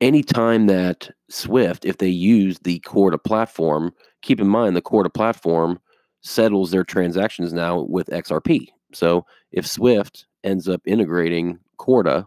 anytime 0.00 0.66
that 0.66 1.10
Swift, 1.28 1.84
if 1.84 1.98
they 1.98 2.08
use 2.08 2.58
the 2.60 2.78
Corda 2.80 3.18
platform, 3.18 3.92
keep 4.22 4.40
in 4.40 4.48
mind 4.48 4.76
the 4.76 4.82
Corda 4.82 5.10
platform 5.10 5.80
settles 6.22 6.70
their 6.70 6.84
transactions 6.84 7.52
now 7.52 7.80
with 7.80 8.08
XRP. 8.08 8.68
So 8.92 9.24
if 9.52 9.66
Swift 9.66 10.26
ends 10.44 10.68
up 10.68 10.82
integrating 10.84 11.58
Corda, 11.78 12.26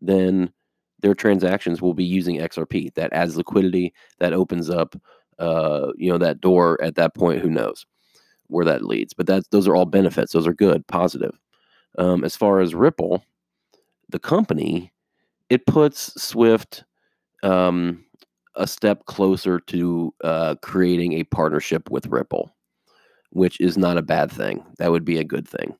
then 0.00 0.52
their 1.00 1.14
transactions 1.14 1.80
will 1.80 1.94
be 1.94 2.04
using 2.04 2.38
XRP. 2.38 2.94
That 2.94 3.12
adds 3.12 3.36
liquidity. 3.36 3.92
That 4.18 4.32
opens 4.32 4.70
up, 4.70 4.96
uh, 5.38 5.92
you 5.96 6.10
know, 6.10 6.18
that 6.18 6.40
door. 6.40 6.82
At 6.82 6.96
that 6.96 7.14
point, 7.14 7.40
who 7.40 7.50
knows 7.50 7.86
where 8.48 8.64
that 8.64 8.84
leads? 8.84 9.14
But 9.14 9.26
that's 9.26 9.46
those 9.48 9.68
are 9.68 9.76
all 9.76 9.86
benefits. 9.86 10.32
Those 10.32 10.46
are 10.46 10.54
good, 10.54 10.86
positive. 10.86 11.38
Um, 11.98 12.24
as 12.24 12.36
far 12.36 12.60
as 12.60 12.74
Ripple, 12.74 13.24
the 14.08 14.18
company, 14.18 14.92
it 15.50 15.66
puts 15.66 16.20
Swift 16.20 16.84
um, 17.42 18.04
a 18.54 18.66
step 18.66 19.06
closer 19.06 19.60
to 19.60 20.14
uh, 20.24 20.54
creating 20.62 21.14
a 21.14 21.24
partnership 21.24 21.90
with 21.90 22.06
Ripple, 22.06 22.54
which 23.30 23.60
is 23.60 23.76
not 23.76 23.98
a 23.98 24.02
bad 24.02 24.30
thing. 24.30 24.64
That 24.78 24.90
would 24.90 25.04
be 25.04 25.18
a 25.18 25.24
good 25.24 25.48
thing. 25.48 25.74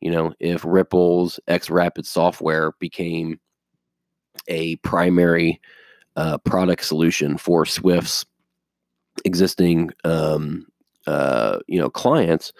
You 0.00 0.10
know, 0.10 0.34
if 0.40 0.64
Ripple's 0.64 1.38
X 1.46 1.70
Rapid 1.70 2.06
software 2.06 2.72
became 2.80 3.38
a 4.48 4.76
primary 4.76 5.60
uh, 6.16 6.38
product 6.38 6.84
solution 6.84 7.38
for 7.38 7.64
Swift's 7.64 8.26
existing, 9.24 9.90
um, 10.04 10.66
uh, 11.06 11.60
you 11.68 11.78
know, 11.78 11.90
clients 11.90 12.52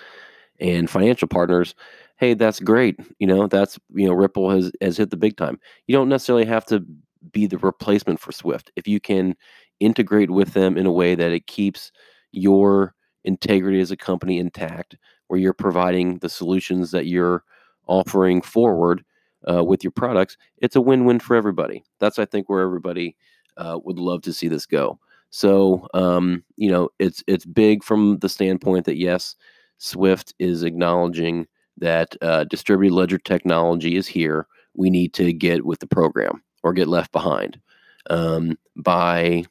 and 0.60 0.88
financial 0.88 1.26
partners, 1.26 1.74
hey, 2.18 2.34
that's 2.34 2.60
great. 2.60 3.00
You 3.18 3.26
know, 3.26 3.48
that's 3.48 3.78
you 3.94 4.06
know, 4.06 4.14
Ripple 4.14 4.50
has 4.50 4.70
has 4.80 4.96
hit 4.96 5.10
the 5.10 5.16
big 5.16 5.36
time. 5.36 5.58
You 5.88 5.96
don't 5.96 6.08
necessarily 6.08 6.44
have 6.44 6.64
to 6.66 6.84
be 7.32 7.46
the 7.46 7.58
replacement 7.58 8.20
for 8.20 8.32
Swift. 8.32 8.70
If 8.76 8.86
you 8.86 9.00
can 9.00 9.34
integrate 9.80 10.30
with 10.30 10.52
them 10.54 10.76
in 10.76 10.86
a 10.86 10.92
way 10.92 11.14
that 11.16 11.32
it 11.32 11.46
keeps 11.48 11.90
your 12.30 12.94
integrity 13.24 13.80
as 13.80 13.90
a 13.90 13.96
company 13.96 14.38
intact, 14.38 14.96
where 15.28 15.40
you're 15.40 15.52
providing 15.52 16.18
the 16.18 16.28
solutions 16.28 16.90
that 16.90 17.06
you're 17.06 17.44
offering 17.86 18.42
forward 18.42 19.04
uh, 19.50 19.64
with 19.64 19.82
your 19.82 19.90
products, 19.90 20.36
it's 20.58 20.76
a 20.76 20.80
win-win 20.80 21.18
for 21.18 21.36
everybody. 21.36 21.82
That's 21.98 22.18
I 22.18 22.24
think 22.24 22.48
where 22.48 22.62
everybody 22.62 23.16
uh, 23.56 23.78
would 23.84 23.98
love 23.98 24.22
to 24.22 24.32
see 24.32 24.48
this 24.48 24.66
go. 24.66 24.98
So 25.30 25.88
um, 25.94 26.44
you 26.56 26.70
know, 26.70 26.90
it's 26.98 27.24
it's 27.26 27.44
big 27.44 27.82
from 27.82 28.18
the 28.18 28.28
standpoint 28.28 28.84
that 28.84 28.98
yes, 28.98 29.34
Swift 29.78 30.34
is 30.38 30.62
acknowledging 30.62 31.46
that 31.78 32.14
uh, 32.20 32.44
distributed 32.44 32.94
ledger 32.94 33.18
technology 33.18 33.96
is 33.96 34.06
here. 34.06 34.46
We 34.74 34.90
need 34.90 35.14
to 35.14 35.32
get 35.32 35.64
with 35.64 35.80
the 35.80 35.86
program 35.86 36.42
or 36.62 36.72
get 36.72 36.88
left 36.88 37.12
behind 37.12 37.58
um, 38.10 38.58
by 38.76 39.44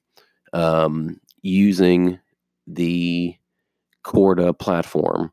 um, 0.53 1.19
using 1.41 2.19
the 2.67 3.35
Corda 4.03 4.53
platform. 4.53 5.31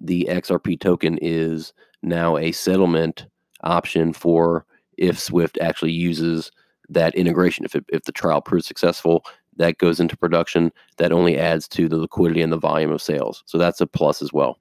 The 0.00 0.26
XRP 0.30 0.80
token 0.80 1.18
is 1.20 1.72
now 2.02 2.36
a 2.36 2.52
settlement 2.52 3.26
option 3.62 4.12
for 4.12 4.64
if 4.96 5.18
Swift 5.18 5.58
actually 5.60 5.92
uses 5.92 6.50
that 6.88 7.14
integration. 7.14 7.64
If, 7.64 7.74
it, 7.74 7.84
if 7.88 8.04
the 8.04 8.12
trial 8.12 8.40
proves 8.40 8.66
successful, 8.66 9.24
that 9.56 9.78
goes 9.78 10.00
into 10.00 10.16
production. 10.16 10.72
That 10.96 11.12
only 11.12 11.38
adds 11.38 11.68
to 11.68 11.88
the 11.88 11.96
liquidity 11.96 12.42
and 12.42 12.52
the 12.52 12.58
volume 12.58 12.92
of 12.92 13.02
sales. 13.02 13.42
So 13.46 13.58
that's 13.58 13.80
a 13.80 13.86
plus 13.86 14.22
as 14.22 14.32
well. 14.32 14.58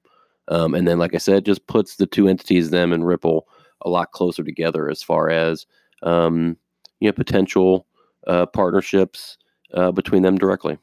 Um, 0.50 0.74
and 0.74 0.88
then, 0.88 0.98
like 0.98 1.14
I 1.14 1.20
said, 1.20 1.46
just 1.46 1.68
puts 1.68 1.96
the 1.96 2.06
two 2.06 2.28
entities, 2.28 2.70
them 2.70 2.94
and 2.94 3.06
Ripple, 3.06 3.48
a 3.82 3.90
lot 3.90 4.12
closer 4.12 4.44
together 4.44 4.90
as 4.90 5.04
far 5.04 5.30
as 5.30 5.66
um, 6.04 6.58
you 7.00 7.08
know 7.08 7.14
potential 7.14 7.86
uh, 8.28 8.46
partnerships 8.48 9.38
uh, 9.74 9.92
between 9.92 10.24
them 10.24 10.38
directly. 10.38 10.78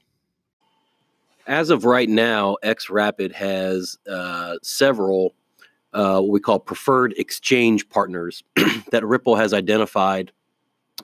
As 1.47 1.69
of 1.69 1.85
right 1.85 2.09
now, 2.09 2.57
X 2.63 2.89
Rapid 2.89 3.33
has 3.33 3.99
uh, 4.11 4.57
several 4.63 5.35
uh, 5.93 6.21
what 6.21 6.31
we 6.31 6.41
call 6.41 6.59
preferred 6.59 7.15
exchange 7.19 7.89
partners 7.89 8.43
that 8.91 9.05
Ripple 9.05 9.37
has 9.37 9.53
identified 9.53 10.33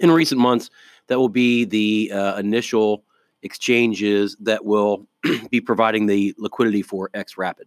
in 0.00 0.10
recent 0.10 0.40
months. 0.40 0.70
That 1.08 1.18
will 1.18 1.28
be 1.28 1.64
the 1.64 2.10
uh, 2.12 2.38
initial 2.38 3.04
exchanges 3.42 4.36
that 4.40 4.64
will 4.64 5.06
be 5.50 5.60
providing 5.60 6.06
the 6.06 6.34
liquidity 6.38 6.82
for 6.82 7.10
X 7.12 7.36
Rapid. 7.36 7.66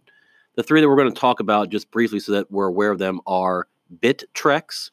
The 0.56 0.62
three 0.62 0.80
that 0.80 0.88
we're 0.88 0.96
going 0.96 1.12
to 1.12 1.20
talk 1.20 1.40
about 1.40 1.68
just 1.68 1.90
briefly 1.90 2.18
so 2.18 2.32
that 2.32 2.50
we're 2.50 2.66
aware 2.66 2.90
of 2.90 2.98
them 2.98 3.20
are 3.26 3.68
Bittrex, 4.00 4.90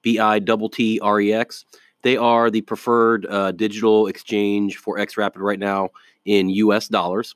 B 0.00 0.18
I 0.18 0.38
T 0.38 0.68
T 0.72 1.00
R 1.00 1.20
E 1.20 1.32
X. 1.32 1.66
They 2.02 2.16
are 2.16 2.50
the 2.50 2.62
preferred 2.62 3.26
uh, 3.26 3.52
digital 3.52 4.06
exchange 4.06 4.78
for 4.78 4.96
XRapid 4.96 5.36
right 5.36 5.58
now 5.58 5.90
in 6.24 6.50
US 6.50 6.88
dollars. 6.88 7.34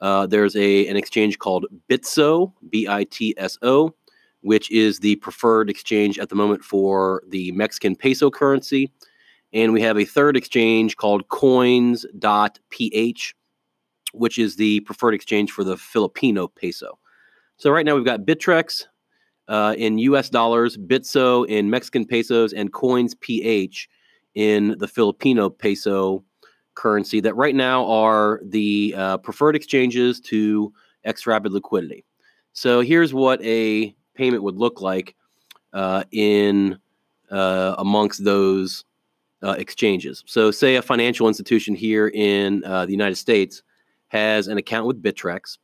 Uh, 0.00 0.26
there's 0.26 0.56
a 0.56 0.86
an 0.88 0.96
exchange 0.96 1.38
called 1.38 1.66
Bitso, 1.88 2.52
B 2.70 2.86
I 2.88 3.04
T 3.04 3.34
S 3.36 3.58
O, 3.62 3.94
which 4.42 4.70
is 4.70 5.00
the 5.00 5.16
preferred 5.16 5.70
exchange 5.70 6.18
at 6.18 6.28
the 6.28 6.34
moment 6.34 6.62
for 6.62 7.22
the 7.28 7.50
Mexican 7.52 7.96
peso 7.96 8.30
currency. 8.30 8.92
And 9.52 9.72
we 9.72 9.80
have 9.80 9.98
a 9.98 10.04
third 10.04 10.36
exchange 10.36 10.96
called 10.96 11.28
coins.ph. 11.28 13.34
which 14.12 14.38
is 14.38 14.56
the 14.56 14.80
preferred 14.80 15.14
exchange 15.14 15.50
for 15.50 15.64
the 15.64 15.76
Filipino 15.76 16.48
peso. 16.48 16.98
So 17.56 17.70
right 17.70 17.86
now 17.86 17.94
we've 17.94 18.04
got 18.04 18.26
Bittrex 18.26 18.84
uh, 19.48 19.74
in 19.78 19.98
U.S. 19.98 20.28
dollars, 20.28 20.76
Bitso 20.76 21.46
in 21.48 21.70
Mexican 21.70 22.04
pesos, 22.04 22.52
and 22.52 22.72
coins.ph 22.72 23.88
in 24.34 24.76
the 24.78 24.88
Filipino 24.88 25.48
peso 25.48 26.22
currency. 26.76 27.20
That 27.20 27.34
right 27.34 27.54
now 27.54 27.84
are 27.86 28.40
the 28.44 28.94
uh, 28.96 29.16
preferred 29.18 29.56
exchanges 29.56 30.20
to 30.20 30.72
Xrapid 31.04 31.50
liquidity. 31.50 32.04
So 32.52 32.80
here's 32.80 33.12
what 33.12 33.42
a 33.42 33.94
payment 34.14 34.42
would 34.42 34.56
look 34.56 34.80
like 34.80 35.16
uh, 35.72 36.04
in 36.12 36.78
uh, 37.30 37.74
amongst 37.78 38.24
those 38.24 38.84
uh, 39.42 39.56
exchanges. 39.58 40.22
So, 40.26 40.50
say 40.50 40.76
a 40.76 40.82
financial 40.82 41.28
institution 41.28 41.74
here 41.74 42.08
in 42.08 42.64
uh, 42.64 42.86
the 42.86 42.92
United 42.92 43.16
States 43.16 43.62
has 44.08 44.48
an 44.48 44.58
account 44.58 44.86
with 44.86 45.02
Bittrex, 45.02 45.58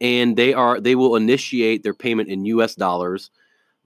and 0.00 0.36
they 0.36 0.52
are 0.52 0.80
they 0.80 0.94
will 0.94 1.16
initiate 1.16 1.82
their 1.82 1.94
payment 1.94 2.28
in 2.28 2.44
U.S. 2.46 2.74
dollars 2.74 3.30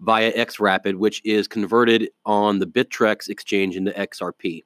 via 0.00 0.32
XRapid, 0.32 0.96
which 0.96 1.20
is 1.24 1.46
converted 1.46 2.10
on 2.24 2.58
the 2.58 2.66
Bittrex 2.66 3.28
exchange 3.28 3.76
into 3.76 3.90
XRP. 3.92 4.62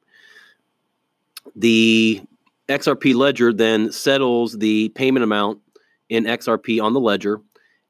The 1.56 2.22
XRP 2.68 3.14
ledger 3.14 3.52
then 3.52 3.92
settles 3.92 4.58
the 4.58 4.90
payment 4.90 5.24
amount 5.24 5.60
in 6.08 6.24
XRP 6.24 6.82
on 6.82 6.92
the 6.92 7.00
ledger 7.00 7.40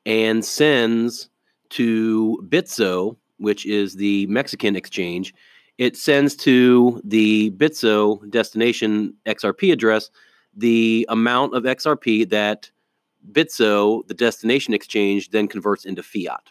and 0.06 0.44
sends 0.44 1.28
to 1.70 2.38
Bitso, 2.48 3.16
which 3.38 3.66
is 3.66 3.94
the 3.94 4.26
Mexican 4.26 4.76
exchange, 4.76 5.34
it 5.78 5.96
sends 5.96 6.34
to 6.34 7.00
the 7.04 7.50
Bitso 7.52 8.28
destination 8.30 9.14
XRP 9.26 9.72
address 9.72 10.10
the 10.56 11.06
amount 11.08 11.54
of 11.54 11.62
XRP 11.62 12.28
that 12.30 12.70
Bitso, 13.30 14.06
the 14.08 14.14
destination 14.14 14.74
exchange, 14.74 15.30
then 15.30 15.46
converts 15.46 15.84
into 15.84 16.02
fiat. 16.02 16.48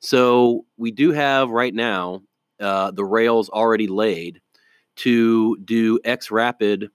So 0.00 0.66
we 0.76 0.90
do 0.90 1.12
have 1.12 1.50
right 1.50 1.74
now 1.74 2.22
uh, 2.60 2.90
the 2.90 3.04
rails 3.04 3.48
already 3.48 3.86
laid 3.86 4.40
to 4.98 5.56
do 5.58 5.98
X 6.04 6.30
Rapid 6.30 6.90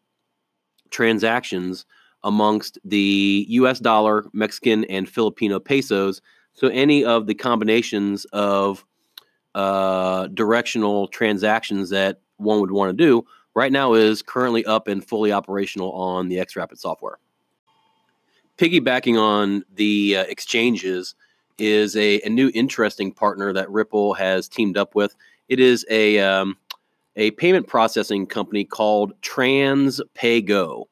transactions 0.89 1.85
amongst 2.23 2.77
the 2.85 3.45
US 3.49 3.79
dollar, 3.79 4.25
Mexican, 4.33 4.85
and 4.85 5.09
Filipino 5.09 5.59
pesos. 5.59 6.21
So 6.53 6.67
any 6.67 7.03
of 7.03 7.27
the 7.27 7.33
combinations 7.33 8.25
of 8.25 8.85
uh, 9.55 10.27
directional 10.27 11.07
transactions 11.07 11.89
that 11.89 12.21
one 12.37 12.59
would 12.61 12.71
want 12.71 12.89
to 12.89 13.05
do 13.05 13.25
right 13.55 13.71
now 13.71 13.93
is 13.93 14.21
currently 14.21 14.65
up 14.65 14.87
and 14.87 15.05
fully 15.05 15.31
operational 15.31 15.91
on 15.93 16.27
the 16.27 16.37
XRapid 16.37 16.77
software. 16.77 17.19
Piggybacking 18.57 19.19
on 19.19 19.63
the 19.75 20.17
uh, 20.17 20.23
exchanges 20.23 21.15
is 21.57 21.95
a, 21.95 22.19
a, 22.21 22.29
new 22.29 22.51
interesting 22.53 23.11
partner 23.11 23.53
that 23.53 23.69
Ripple 23.69 24.13
has 24.15 24.47
teamed 24.47 24.77
up 24.77 24.95
with. 24.95 25.15
It 25.49 25.59
is 25.59 25.85
a 25.89 26.19
um, 26.19 26.57
a 27.15 27.31
payment 27.31 27.67
processing 27.67 28.25
company 28.25 28.65
called 28.65 29.13
TransPayGo. 29.21 30.85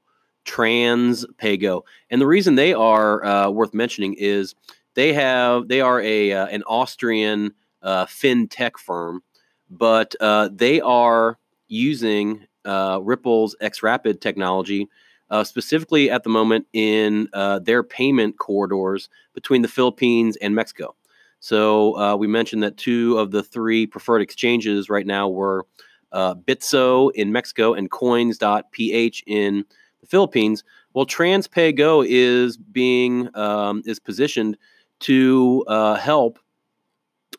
TransPayGo, 0.45 1.83
and 2.09 2.21
the 2.21 2.27
reason 2.27 2.55
they 2.55 2.73
are 2.73 3.23
uh, 3.23 3.49
worth 3.49 3.73
mentioning 3.73 4.15
is 4.17 4.55
they 4.95 5.13
have 5.13 5.67
they 5.67 5.81
are 5.81 6.01
a 6.01 6.33
uh, 6.33 6.47
an 6.47 6.63
Austrian 6.63 7.53
uh, 7.81 8.05
fintech 8.05 8.77
firm, 8.77 9.23
but 9.69 10.15
uh, 10.19 10.49
they 10.51 10.81
are 10.81 11.37
using 11.67 12.45
uh, 12.65 12.99
Ripple's 13.01 13.55
XRapid 13.61 14.19
technology 14.19 14.89
uh, 15.29 15.43
specifically 15.43 16.09
at 16.09 16.23
the 16.23 16.29
moment 16.29 16.67
in 16.73 17.29
their 17.63 17.83
payment 17.83 18.37
corridors 18.37 19.09
between 19.33 19.61
the 19.61 19.67
Philippines 19.67 20.37
and 20.37 20.55
Mexico. 20.55 20.95
So 21.39 22.15
we 22.17 22.27
mentioned 22.27 22.61
that 22.63 22.77
two 22.77 23.17
of 23.17 23.31
the 23.31 23.41
three 23.41 23.87
preferred 23.87 24.21
exchanges 24.21 24.89
right 24.89 25.07
now 25.07 25.29
were 25.29 25.65
Bitso 26.13 27.11
in 27.13 27.31
Mexico 27.31 27.73
and 27.73 27.89
Coins.ph 27.89 29.23
in 29.27 29.65
the 30.01 30.07
Philippines. 30.07 30.63
Well, 30.93 31.05
TransPayGo 31.05 32.05
is 32.07 32.57
being 32.57 33.29
um, 33.35 33.81
is 33.85 33.99
positioned 33.99 34.57
to 35.01 35.63
help 35.99 36.39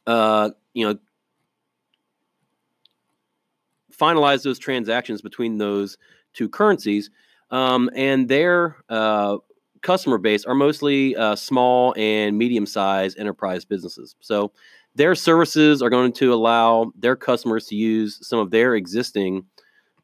uh, 0.07 0.51
you 0.75 0.87
know, 0.87 0.99
finalize 3.97 4.43
those 4.43 4.59
transactions 4.59 5.23
between 5.23 5.59
those 5.59 5.99
two 6.33 6.49
currencies. 6.49 7.11
Um, 7.51 7.91
and 7.95 8.29
their 8.29 8.77
uh, 8.89 9.37
customer 9.83 10.19
base 10.19 10.45
are 10.45 10.55
mostly 10.55 11.15
uh, 11.17 11.37
small 11.37 11.95
and 11.97 12.37
medium 12.37 12.67
sized 12.67 13.19
enterprise 13.19 13.65
businesses. 13.65 14.17
So 14.21 14.53
their 14.95 15.15
services 15.15 15.83
are 15.83 15.91
going 15.91 16.13
to 16.13 16.33
allow 16.33 16.93
their 16.99 17.17
customers 17.17 17.67
to 17.67 17.77
use 17.77 18.19
some 18.27 18.39
of 18.39 18.51
their 18.51 18.75
existing 18.75 19.45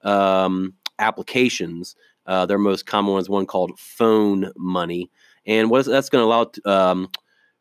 um, 0.02 0.74
applications. 0.98 1.94
Uh, 2.26 2.46
their 2.46 2.58
most 2.58 2.86
common 2.86 3.12
one 3.12 3.20
is 3.20 3.28
one 3.28 3.46
called 3.46 3.78
Phone 3.78 4.50
Money. 4.56 5.10
And 5.46 5.70
what 5.70 5.86
that's 5.86 6.08
going 6.10 6.22
to 6.22 6.26
allow 6.26 6.90
um, 6.90 7.08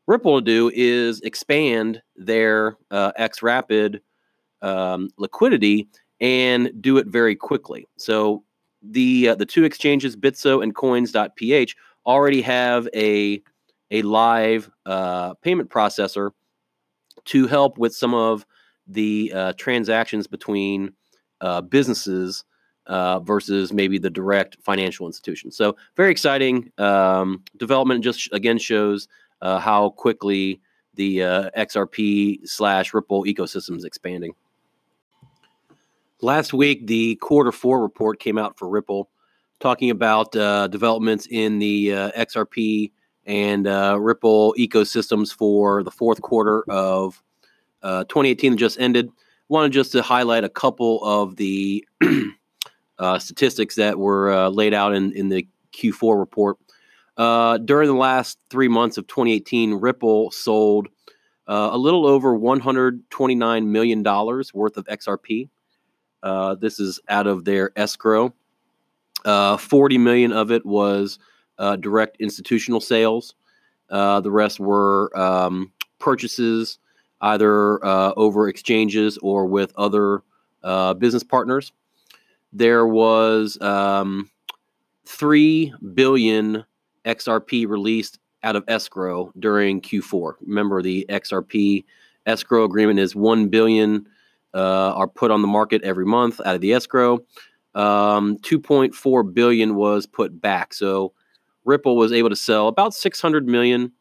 Ripple 0.08 0.40
to 0.40 0.46
do 0.46 0.72
is 0.74 1.22
expand 1.22 2.02
their 2.16 2.78
uh, 2.92 3.12
XRapid 3.20 4.00
um, 4.62 5.10
liquidity 5.18 5.88
and 6.20 6.72
do 6.82 6.98
it 6.98 7.08
very 7.08 7.36
quickly. 7.36 7.88
So 7.98 8.44
the 8.82 9.30
uh, 9.30 9.36
the 9.36 9.46
two 9.46 9.64
exchanges, 9.64 10.16
Bitso 10.16 10.64
and 10.64 10.74
Coins.ph, 10.74 11.76
already 12.06 12.42
have 12.42 12.88
a 12.96 13.42
a 13.92 14.02
live 14.02 14.70
uh, 14.86 15.34
payment 15.36 15.70
processor 15.70 16.32
to 17.28 17.48
help 17.48 17.78
with 17.78 17.96
some 17.96 18.14
of 18.14 18.46
the 18.88 19.32
uh, 19.34 19.54
transactions 19.54 20.28
between 20.28 20.94
uh, 21.42 21.62
businesses 21.62 22.44
uh, 22.88 23.20
versus 23.20 23.74
maybe 23.74 23.98
the 23.98 24.10
direct 24.10 24.58
financial 24.62 25.08
institution. 25.08 25.52
So 25.52 25.76
very 25.96 26.12
exciting 26.12 26.72
um, 26.78 27.44
development. 27.58 28.04
Just 28.04 28.32
again 28.32 28.58
shows 28.58 29.08
uh, 29.42 29.60
how 29.60 29.90
quickly 29.90 30.62
the 30.96 31.24
uh, 31.24 31.50
XRP 31.56 32.48
slash 32.48 32.94
Ripple 32.94 33.26
ecosystem 33.26 33.78
is 33.78 33.84
expanding. 33.84 34.34
Last 36.22 36.54
week, 36.54 36.88
the 36.88 37.16
quarter 37.18 37.52
four 37.52 37.82
report 37.82 38.20
came 38.20 38.40
out 38.40 38.58
for 38.58 38.68
Ripple, 38.68 39.10
talking 39.60 39.92
about 39.92 40.36
uh, 40.36 40.68
developments 40.68 41.28
in 41.30 41.60
the 41.60 41.90
XRP 41.90 42.92
and 43.28 43.68
uh, 43.68 43.98
Ripple 44.00 44.56
ecosystems 44.58 45.32
for 45.32 45.84
the 45.84 45.92
fourth 45.92 46.22
quarter 46.22 46.64
of 46.68 47.22
uh, 47.84 48.06
2018 48.06 48.54
that 48.54 48.58
just 48.58 48.80
ended. 48.80 49.12
Wanted 49.50 49.72
just 49.72 49.92
to 49.92 50.02
highlight 50.02 50.44
a 50.44 50.50
couple 50.50 51.04
of 51.06 51.36
the 51.36 51.86
statistics 53.20 53.76
that 53.76 53.98
were 53.98 54.50
laid 54.50 54.74
out 54.74 54.94
in, 54.94 55.14
in 55.14 55.30
the 55.30 55.48
Q4 55.74 56.20
report. 56.20 56.58
Uh, 57.18 57.58
during 57.58 57.88
the 57.88 57.96
last 57.96 58.38
three 58.50 58.68
months 58.68 58.98
of 58.98 59.08
2018, 59.08 59.76
Ripple 59.76 60.32
sold 60.32 60.88
uh, 61.48 61.70
a 61.72 61.78
little 61.78 62.06
over 62.06 62.38
$129 62.38 63.66
million 63.66 64.04
worth 64.04 64.78
of 64.78 64.86
XRP. 64.86 65.50
Uh, 66.22 66.56
this 66.56 66.80
is 66.80 67.00
out 67.10 67.26
of 67.26 67.44
their 67.46 67.72
escrow. 67.76 68.34
Uh, 69.26 69.58
40 69.58 69.98
million 69.98 70.32
of 70.32 70.52
it 70.52 70.66
was 70.66 71.18
uh, 71.60 71.76
direct 71.76 72.18
institutional 72.20 72.80
sales. 72.80 73.36
Uh, 73.90 74.20
the 74.22 74.32
rest 74.32 74.60
were 74.60 75.18
um, 75.18 75.72
purchases 76.00 76.80
either 77.22 77.84
over 77.86 78.48
exchanges 78.48 79.18
or 79.20 79.48
with 79.48 79.74
other 79.76 80.22
business 81.00 81.24
partners. 81.24 81.72
There 82.54 82.86
was 82.86 83.60
um, 83.62 84.30
3 85.06 85.74
billion 85.94 86.64
XRP 87.06 87.68
released 87.68 88.20
out 88.44 88.56
of 88.56 88.64
escrow 88.68 89.32
during 89.40 89.82
Q4. 89.82 90.34
Remember, 90.42 90.82
the 90.82 91.06
XRP 91.10 91.86
escrow 92.26 92.64
agreement 92.66 93.00
is 93.00 93.16
1 93.16 93.48
billion 93.48 94.08
uh, 94.54 94.94
are 94.94 95.08
put 95.08 95.32
on 95.32 95.42
the 95.42 95.48
market 95.48 95.84
every 95.84 96.06
month 96.06 96.40
out 96.46 96.56
of 96.56 96.62
the 96.62 96.74
escrow. 96.74 97.20
Um, 97.76 98.38
2.4 98.40 99.34
billion 99.34 99.76
was 99.76 100.06
put 100.06 100.42
back. 100.42 100.74
So 100.74 101.14
Ripple 101.68 101.98
was 101.98 102.12
able 102.12 102.30
to 102.30 102.36
sell 102.36 102.68
about 102.68 102.94
600 102.94 103.48
million 103.48 103.92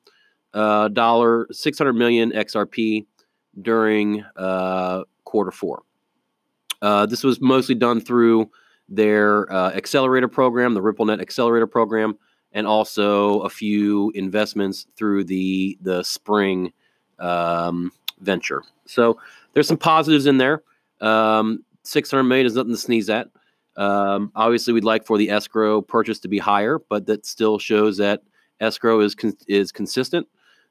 uh, 0.55 0.89
dollar, 0.89 1.47
600 1.51 1.93
million 1.93 2.31
XRP 2.33 3.07
during 3.61 4.25
uh, 4.37 5.03
quarter 5.25 5.51
four. 5.51 5.83
Uh, 6.81 7.05
this 7.07 7.25
was 7.25 7.41
mostly 7.41 7.75
done 7.75 8.01
through 8.01 8.51
their 8.89 9.51
accelerator 9.53 10.29
program, 10.29 10.75
the 10.75 10.81
RippleNet 10.81 11.21
accelerator 11.21 11.67
program, 11.67 12.17
and 12.53 12.67
also 12.67 13.41
a 13.41 13.51
few 13.51 14.13
investments 14.15 14.87
through 14.97 15.25
the 15.25 15.77
the 15.83 16.01
Xpring 16.01 16.73
um, 17.19 17.91
venture. 18.21 18.63
So 18.87 19.19
there's 19.53 19.69
some 19.69 19.77
positives 19.77 20.27
in 20.27 20.39
there. 20.39 20.63
Um, 21.01 21.65
600 21.83 22.23
million 22.23 22.47
is 22.47 22.55
nothing 22.55 22.73
to 22.73 22.79
sneeze 22.79 23.11
at. 23.11 23.29
Um, 23.77 24.33
obviously, 24.35 24.73
we'd 24.73 24.85
like 24.85 25.05
for 25.05 25.19
the 25.19 25.31
escrow 25.31 25.83
purchase 25.83 26.19
to 26.21 26.29
be 26.29 26.39
higher, 26.39 26.79
but 26.89 27.07
that 27.07 27.27
still 27.27 27.59
shows 27.59 27.99
that 27.99 28.23
escrow 28.61 29.01
is 29.01 29.15
con- 29.15 29.37
is 29.47 29.73
consistent, 29.73 30.27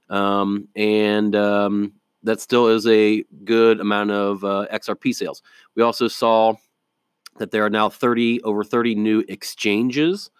um, 0.10 0.68
and 0.76 1.36
um, 1.36 1.94
that 2.24 2.41
still 2.41 2.68
is 2.68 2.88
a 2.88 3.24
good 3.44 3.80
amount 3.80 4.12
of 4.12 4.44
uh, 4.44 4.65
XRP 4.72 5.13
sales. 5.13 5.44
We 5.76 5.84
also 5.84 6.08
saw 6.08 6.56
that 7.38 7.52
there 7.52 7.65
are 7.65 7.70
now 7.70 7.89
30 7.89 8.41
over 8.44 8.63
30 8.63 8.96
new 8.96 9.24
exchanges 9.28 10.32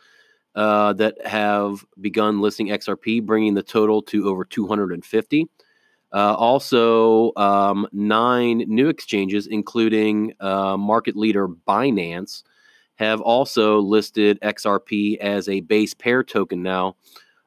uh, 0.56 0.94
that 0.94 1.26
have 1.26 1.86
begun 2.00 2.42
listing 2.42 2.68
XRP, 2.70 3.24
bringing 3.24 3.54
the 3.54 3.64
total 3.64 4.02
to 4.04 4.28
over 4.28 4.46
250. 4.46 5.50
Uh, 6.14 6.34
also, 6.34 7.34
um, 7.36 7.86
nine 7.92 8.60
new 8.68 8.88
exchanges, 8.88 9.48
including 9.48 10.34
uh, 10.40 10.78
market 10.78 11.18
leader 11.18 11.48
Binance, 11.48 12.44
have 12.96 13.22
also 13.22 13.80
listed 13.80 14.40
XRP 14.42 15.18
as 15.18 15.48
a 15.50 15.62
base 15.62 15.94
pair 15.94 16.24
token 16.24 16.64
now 16.64 16.96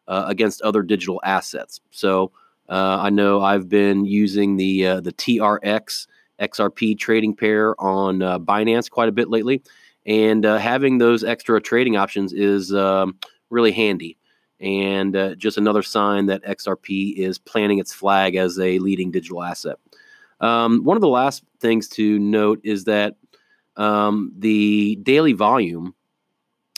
uh, 0.07 0.25
against 0.27 0.63
other 0.63 0.83
digital 0.83 1.21
assets. 1.25 1.81
So 1.91 2.33
uh, 2.69 2.99
I 3.01 3.11
know 3.11 3.41
I've 3.41 3.69
been 3.69 4.05
using 4.05 4.57
the 4.57 4.87
uh, 4.87 5.01
the 5.01 5.13
TRX 5.13 6.07
XRP 6.41 6.99
trading 6.99 7.35
pair 7.35 7.81
on 7.81 8.23
uh, 8.23 8.39
Binance 8.39 8.91
quite 8.91 9.09
a 9.09 9.13
bit 9.13 9.29
lately, 9.29 9.63
and 10.07 10.45
uh, 10.45 10.59
having 10.59 10.99
those 10.99 11.25
extra 11.25 11.61
trading 11.61 11.97
options 11.97 12.33
is 12.33 12.73
um, 12.75 13.19
really 13.51 13.73
handy. 13.73 14.17
And 14.61 15.15
uh, 15.15 15.35
just 15.37 15.57
another 15.57 15.83
sign 15.83 16.27
that 16.27 16.45
XRP 16.45 17.17
is 17.17 17.39
planting 17.39 17.79
its 17.79 17.95
flag 17.95 18.35
as 18.35 18.59
a 18.59 18.81
leading 18.81 19.13
digital 19.13 19.43
asset. 19.43 19.77
Um, 20.41 20.85
one 20.85 20.97
of 20.97 21.01
the 21.01 21.09
last 21.09 21.45
things 21.61 21.89
to 21.91 22.19
note 22.19 22.61
is 22.65 22.85
that 22.85 23.15
um, 23.79 24.33
the 24.37 24.97
daily 25.03 25.33
volume 25.33 25.95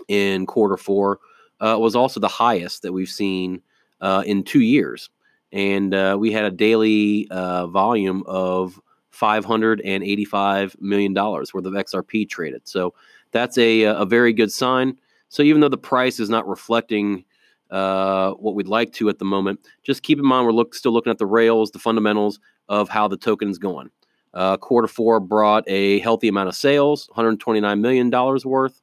in 0.09 0.47
quarter 0.47 0.77
four 0.77 1.19
uh, 1.61 1.77
was 1.79 1.97
also 1.97 2.21
the 2.21 2.29
highest 2.29 2.83
that 2.83 2.93
we've 2.93 3.09
seen 3.09 3.63
uh, 4.01 4.23
in 4.27 4.43
two 4.43 4.61
years. 4.61 5.11
And 5.53 5.95
uh, 5.95 6.17
we 6.19 6.31
had 6.31 6.45
a 6.45 6.51
daily 6.51 7.27
uh, 7.31 7.67
volume 7.67 8.23
of 8.27 8.81
$585 9.13 10.81
million 10.81 11.13
worth 11.15 11.55
of 11.55 11.65
XRP 11.65 12.29
traded. 12.29 12.69
So 12.69 12.95
that's 13.33 13.59
a, 13.59 13.83
a 13.83 14.05
very 14.05 14.33
good 14.33 14.53
sign. 14.53 14.97
So 15.29 15.43
even 15.43 15.61
though 15.61 15.69
the 15.69 15.79
price 15.79 16.21
is 16.21 16.31
not 16.31 16.49
reflecting 16.49 17.25
uh, 17.71 18.33
what 18.33 18.55
we'd 18.55 18.69
like 18.69 18.93
to 18.95 19.09
at 19.09 19.19
the 19.19 19.25
moment, 19.25 19.61
just 19.83 20.03
keep 20.03 20.19
in 20.19 20.25
mind 20.25 20.47
we're 20.47 20.53
look, 20.53 20.75
still 20.75 20.93
looking 20.93 21.11
at 21.11 21.19
the 21.19 21.27
rails, 21.27 21.71
the 21.71 21.79
fundamentals 21.79 22.41
of 22.69 22.89
how 22.89 23.09
the 23.09 23.17
token 23.17 23.49
is 23.49 23.59
going. 23.59 23.91
Uh, 24.33 24.57
quarter 24.57 24.89
four 24.89 25.19
brought 25.19 25.65
a 25.67 25.99
healthy 26.01 26.29
amount 26.29 26.49
of 26.49 26.55
sales, 26.55 27.09
$129 27.17 27.81
million 27.81 28.11
worth. 28.45 28.81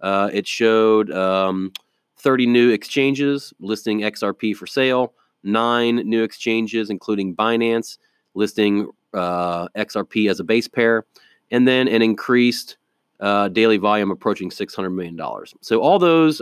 Uh, 0.00 0.30
it 0.32 0.46
showed 0.46 1.10
um, 1.10 1.72
30 2.18 2.46
new 2.46 2.70
exchanges 2.70 3.52
listing 3.60 4.00
XRP 4.00 4.54
for 4.54 4.66
sale, 4.66 5.12
nine 5.42 5.96
new 5.96 6.22
exchanges, 6.22 6.90
including 6.90 7.34
Binance, 7.34 7.98
listing 8.34 8.88
uh, 9.14 9.68
XRP 9.76 10.30
as 10.30 10.40
a 10.40 10.44
base 10.44 10.68
pair, 10.68 11.04
and 11.50 11.66
then 11.66 11.88
an 11.88 12.02
increased 12.02 12.76
uh, 13.20 13.48
daily 13.48 13.76
volume 13.76 14.10
approaching 14.10 14.50
$600 14.50 14.94
million. 14.94 15.18
So, 15.60 15.80
all 15.80 15.98
those 15.98 16.40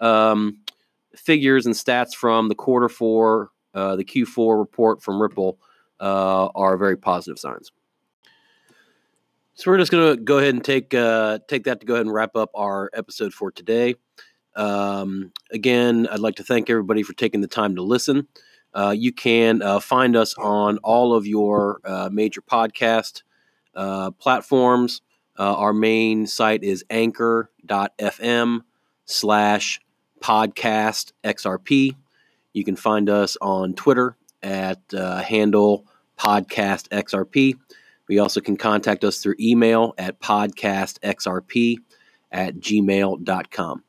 um, 0.00 0.58
figures 1.16 1.66
and 1.66 1.74
stats 1.74 2.14
from 2.14 2.48
the 2.48 2.54
quarter 2.54 2.88
four, 2.88 3.50
uh, 3.74 3.96
the 3.96 4.04
Q4 4.04 4.58
report 4.58 5.02
from 5.02 5.20
Ripple 5.20 5.58
uh, 6.00 6.46
are 6.54 6.76
very 6.76 6.96
positive 6.96 7.38
signs. 7.38 7.72
So 9.54 9.70
we're 9.70 9.78
just 9.78 9.92
going 9.92 10.16
to 10.16 10.22
go 10.22 10.38
ahead 10.38 10.54
and 10.54 10.64
take 10.64 10.94
uh, 10.94 11.38
take 11.46 11.64
that 11.64 11.80
to 11.80 11.86
go 11.86 11.94
ahead 11.94 12.06
and 12.06 12.14
wrap 12.14 12.36
up 12.36 12.50
our 12.54 12.90
episode 12.94 13.34
for 13.34 13.52
today. 13.52 13.96
Um, 14.56 15.32
again, 15.50 16.08
I'd 16.10 16.20
like 16.20 16.36
to 16.36 16.42
thank 16.42 16.70
everybody 16.70 17.02
for 17.02 17.12
taking 17.12 17.42
the 17.42 17.48
time 17.48 17.76
to 17.76 17.82
listen. 17.82 18.28
Uh, 18.74 18.94
you 18.96 19.12
can 19.12 19.60
uh, 19.60 19.78
find 19.80 20.16
us 20.16 20.34
on 20.38 20.78
all 20.78 21.14
of 21.14 21.26
your 21.26 21.80
uh, 21.84 22.08
major 22.10 22.40
podcast 22.40 23.22
uh, 23.74 24.10
platforms. 24.12 25.02
Uh, 25.38 25.54
our 25.54 25.74
main 25.74 26.26
site 26.26 26.64
is 26.64 26.82
anchor.fm 26.88 28.60
slash 29.04 29.80
podcast 30.20 31.12
XRP. 31.24 31.94
You 32.54 32.64
can 32.64 32.76
find 32.76 33.10
us 33.10 33.36
on 33.42 33.74
Twitter 33.74 34.16
at 34.42 34.80
handle 34.92 35.86
podcast 36.18 36.88
XRP. 36.88 37.54
We 38.12 38.18
also 38.18 38.42
can 38.42 38.58
contact 38.58 39.04
us 39.04 39.22
through 39.22 39.36
email 39.40 39.94
at 39.96 40.20
podcastxrp 40.20 41.76
at 42.30 42.56
gmail.com. 42.56 43.84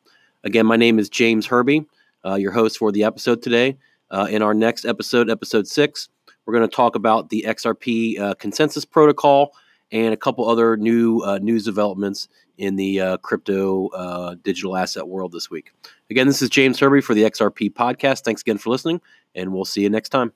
Again, 0.45 0.65
my 0.65 0.77
name 0.77 0.97
is 0.97 1.09
James 1.09 1.45
Herby, 1.45 1.86
uh, 2.25 2.36
your 2.36 2.53
host 2.53 2.77
for 2.77 2.93
the 2.93 3.03
episode 3.03 3.41
today. 3.41 3.77
Uh, 4.09 4.27
in 4.29 4.41
our 4.41 4.53
next 4.53 4.86
episode, 4.86 5.29
episode 5.29 5.67
six, 5.67 6.07
we're 6.45 6.53
going 6.53 6.65
to 6.65 6.73
talk 6.73 6.95
about 6.95 7.31
the 7.31 7.43
XRP 7.45 8.17
uh, 8.17 8.33
consensus 8.36 8.86
protocol 8.86 9.51
and 9.91 10.13
a 10.13 10.17
couple 10.17 10.49
other 10.49 10.77
new 10.77 11.19
uh, 11.19 11.39
news 11.39 11.65
developments 11.65 12.29
in 12.57 12.77
the 12.77 13.01
uh, 13.01 13.17
crypto 13.17 13.89
uh, 13.89 14.36
digital 14.41 14.77
asset 14.77 15.05
world 15.05 15.33
this 15.33 15.49
week. 15.49 15.73
Again, 16.09 16.27
this 16.27 16.41
is 16.41 16.49
James 16.49 16.79
Herby 16.79 17.01
for 17.01 17.13
the 17.13 17.23
XRP 17.23 17.73
podcast. 17.73 18.23
Thanks 18.23 18.39
again 18.39 18.57
for 18.57 18.69
listening, 18.69 19.01
and 19.36 19.51
we'll 19.51 19.65
see 19.65 19.81
you 19.81 19.89
next 19.89 20.09
time. 20.09 20.31